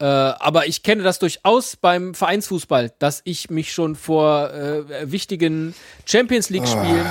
Äh, 0.00 0.04
aber 0.04 0.66
ich 0.66 0.82
kenne 0.82 1.02
das 1.02 1.18
durchaus 1.18 1.76
beim 1.76 2.14
Vereinsfußball, 2.14 2.90
dass 2.98 3.20
ich 3.24 3.50
mich 3.50 3.72
schon 3.72 3.94
vor 3.96 4.50
äh, 4.50 5.12
wichtigen 5.12 5.74
Champions 6.06 6.48
League-Spielen 6.48 7.06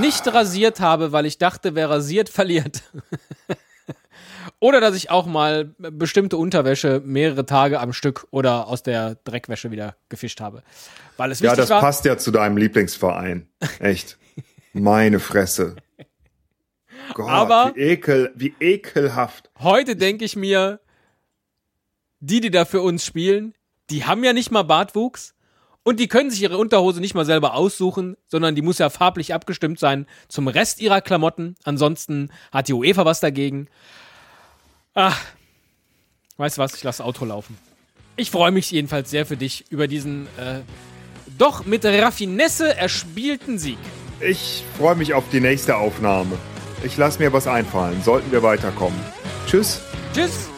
nicht 0.00 0.26
rasiert 0.26 0.80
habe, 0.80 1.12
weil 1.12 1.24
ich 1.24 1.38
dachte, 1.38 1.76
wer 1.76 1.88
rasiert, 1.88 2.28
verliert. 2.28 2.82
oder 4.58 4.80
dass 4.80 4.96
ich 4.96 5.10
auch 5.10 5.26
mal 5.26 5.66
bestimmte 5.78 6.36
Unterwäsche 6.36 7.00
mehrere 7.04 7.46
Tage 7.46 7.78
am 7.78 7.92
Stück 7.92 8.26
oder 8.32 8.66
aus 8.66 8.82
der 8.82 9.16
Dreckwäsche 9.24 9.70
wieder 9.70 9.94
gefischt 10.08 10.40
habe. 10.40 10.64
Weil 11.16 11.30
es 11.30 11.38
ja, 11.38 11.54
das 11.54 11.70
war. 11.70 11.80
passt 11.80 12.04
ja 12.04 12.18
zu 12.18 12.32
deinem 12.32 12.56
Lieblingsverein. 12.56 13.46
Echt. 13.78 14.18
Meine 14.72 15.20
Fresse. 15.20 15.76
Gott, 17.14 17.28
Aber- 17.28 17.72
wie 17.76 17.80
ekel, 17.82 18.32
wie 18.34 18.54
ekelhaft. 18.58 19.50
Heute 19.60 19.94
denke 19.94 20.24
ich 20.24 20.34
mir, 20.34 20.80
die, 22.22 22.40
die 22.40 22.50
da 22.50 22.64
für 22.64 22.80
uns 22.80 23.04
spielen, 23.04 23.54
die 23.90 24.04
haben 24.04 24.24
ja 24.24 24.32
nicht 24.32 24.50
mal 24.50 24.62
Bartwuchs 24.62 25.34
und 25.82 25.98
die 25.98 26.06
können 26.06 26.30
sich 26.30 26.40
ihre 26.40 26.56
Unterhose 26.56 27.00
nicht 27.00 27.14
mal 27.14 27.24
selber 27.24 27.54
aussuchen, 27.54 28.16
sondern 28.28 28.54
die 28.54 28.62
muss 28.62 28.78
ja 28.78 28.88
farblich 28.88 29.34
abgestimmt 29.34 29.80
sein 29.80 30.06
zum 30.28 30.46
Rest 30.46 30.80
ihrer 30.80 31.00
Klamotten. 31.00 31.56
Ansonsten 31.64 32.30
hat 32.52 32.68
die 32.68 32.72
UEFA 32.72 33.04
was 33.04 33.20
dagegen. 33.20 33.66
Ach, 34.94 35.20
weißt 36.36 36.58
du 36.58 36.62
was, 36.62 36.74
ich 36.74 36.84
lasse 36.84 37.04
Auto 37.04 37.24
laufen. 37.24 37.58
Ich 38.16 38.30
freue 38.30 38.52
mich 38.52 38.70
jedenfalls 38.70 39.10
sehr 39.10 39.26
für 39.26 39.36
dich 39.36 39.64
über 39.70 39.88
diesen 39.88 40.26
äh, 40.38 40.60
doch 41.38 41.66
mit 41.66 41.84
Raffinesse 41.84 42.76
erspielten 42.76 43.58
Sieg. 43.58 43.78
Ich 44.20 44.62
freue 44.78 44.94
mich 44.94 45.14
auf 45.14 45.24
die 45.32 45.40
nächste 45.40 45.76
Aufnahme. 45.76 46.38
Ich 46.84 46.96
lasse 46.96 47.18
mir 47.18 47.32
was 47.32 47.48
einfallen. 47.48 48.00
Sollten 48.02 48.30
wir 48.30 48.44
weiterkommen. 48.44 49.00
Tschüss. 49.48 49.80
Tschüss! 50.14 50.51